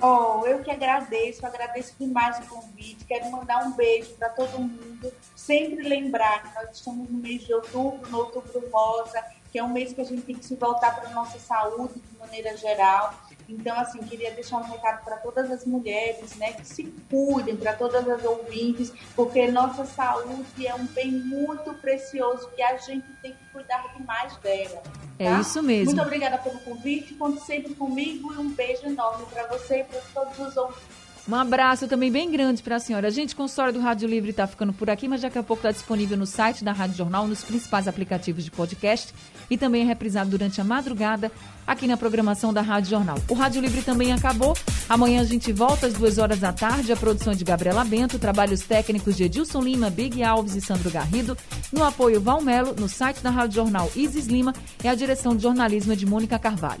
Oh, 0.00 0.46
eu 0.46 0.62
que 0.62 0.70
agradeço, 0.70 1.46
agradeço 1.46 1.94
demais 1.98 2.38
o 2.38 2.48
convite. 2.48 3.04
Quero 3.06 3.30
mandar 3.30 3.64
um 3.64 3.72
beijo 3.72 4.14
para 4.14 4.28
todo 4.28 4.58
mundo. 4.58 5.12
Sempre 5.34 5.88
lembrar 5.88 6.42
que 6.42 6.54
nós 6.54 6.76
estamos 6.76 7.08
no 7.08 7.18
mês 7.18 7.42
de 7.42 7.54
outubro, 7.54 8.10
no 8.10 8.18
Outubro 8.18 8.62
Rosa, 8.70 9.24
que 9.50 9.58
é 9.58 9.64
um 9.64 9.72
mês 9.72 9.94
que 9.94 10.00
a 10.02 10.04
gente 10.04 10.22
tem 10.22 10.36
que 10.36 10.44
se 10.44 10.54
voltar 10.54 10.94
para 10.94 11.08
a 11.08 11.12
nossa 11.12 11.38
saúde 11.38 11.94
de 11.94 12.18
maneira 12.18 12.54
geral. 12.58 13.14
Então, 13.48 13.78
assim, 13.78 13.98
queria 13.98 14.32
deixar 14.32 14.58
um 14.58 14.64
recado 14.64 15.04
para 15.04 15.16
todas 15.18 15.50
as 15.50 15.64
mulheres, 15.64 16.34
né, 16.36 16.52
que 16.52 16.66
se 16.66 16.84
cuidem, 17.08 17.56
para 17.56 17.72
todas 17.74 18.08
as 18.08 18.24
ouvintes, 18.24 18.92
porque 19.14 19.50
nossa 19.50 19.84
saúde 19.84 20.66
é 20.66 20.74
um 20.74 20.86
bem 20.86 21.12
muito 21.12 21.72
precioso 21.74 22.48
que 22.50 22.62
a 22.62 22.76
gente 22.76 23.06
tem 23.22 23.32
que 23.32 23.44
cuidar 23.52 23.94
demais 23.96 24.36
dela. 24.38 24.82
Tá? 24.82 24.90
É 25.18 25.40
isso 25.40 25.62
mesmo. 25.62 25.86
Muito 25.86 26.02
obrigada 26.02 26.38
pelo 26.38 26.58
convite, 26.60 27.14
conte 27.14 27.40
sempre 27.42 27.74
comigo 27.74 28.34
e 28.34 28.38
um 28.38 28.50
beijo 28.50 28.86
enorme 28.86 29.24
para 29.26 29.46
você 29.46 29.80
e 29.80 29.84
para 29.84 30.00
todos 30.12 30.38
os 30.38 30.56
ouvintes. 30.56 31.05
Um 31.28 31.34
abraço 31.34 31.88
também 31.88 32.10
bem 32.10 32.30
grande 32.30 32.62
para 32.62 32.76
a 32.76 32.78
senhora. 32.78 33.10
Gente, 33.10 33.34
o 33.34 33.36
consultório 33.36 33.72
do 33.72 33.80
Rádio 33.80 34.08
Livre 34.08 34.30
está 34.30 34.46
ficando 34.46 34.72
por 34.72 34.88
aqui, 34.88 35.08
mas 35.08 35.22
daqui 35.22 35.36
a 35.36 35.42
pouco 35.42 35.60
está 35.60 35.72
disponível 35.72 36.16
no 36.16 36.24
site 36.24 36.62
da 36.62 36.70
Rádio 36.70 36.96
Jornal, 36.96 37.26
nos 37.26 37.42
principais 37.42 37.88
aplicativos 37.88 38.44
de 38.44 38.50
podcast 38.50 39.12
e 39.50 39.58
também 39.58 39.82
é 39.82 39.84
reprisado 39.84 40.30
durante 40.30 40.60
a 40.60 40.64
madrugada 40.64 41.32
aqui 41.66 41.88
na 41.88 41.96
programação 41.96 42.52
da 42.52 42.62
Rádio 42.62 42.90
Jornal. 42.90 43.18
O 43.28 43.34
Rádio 43.34 43.60
Livre 43.60 43.82
também 43.82 44.12
acabou. 44.12 44.56
Amanhã 44.88 45.20
a 45.20 45.24
gente 45.24 45.52
volta 45.52 45.88
às 45.88 45.94
duas 45.94 46.16
horas 46.18 46.38
da 46.38 46.52
tarde. 46.52 46.92
A 46.92 46.96
produção 46.96 47.34
de 47.34 47.42
Gabriela 47.42 47.84
Bento, 47.84 48.20
trabalhos 48.20 48.60
técnicos 48.60 49.16
de 49.16 49.24
Edilson 49.24 49.62
Lima, 49.62 49.90
Big 49.90 50.22
Alves 50.22 50.54
e 50.54 50.60
Sandro 50.60 50.90
Garrido. 50.90 51.36
No 51.72 51.82
apoio 51.82 52.20
Valmelo, 52.20 52.72
no 52.78 52.88
site 52.88 53.20
da 53.20 53.30
Rádio 53.30 53.56
Jornal 53.56 53.90
Isis 53.96 54.26
Lima 54.26 54.54
e 54.84 54.86
a 54.86 54.94
direção 54.94 55.34
de 55.34 55.42
jornalismo 55.42 55.96
de 55.96 56.06
Mônica 56.06 56.38
Carvalho. 56.38 56.80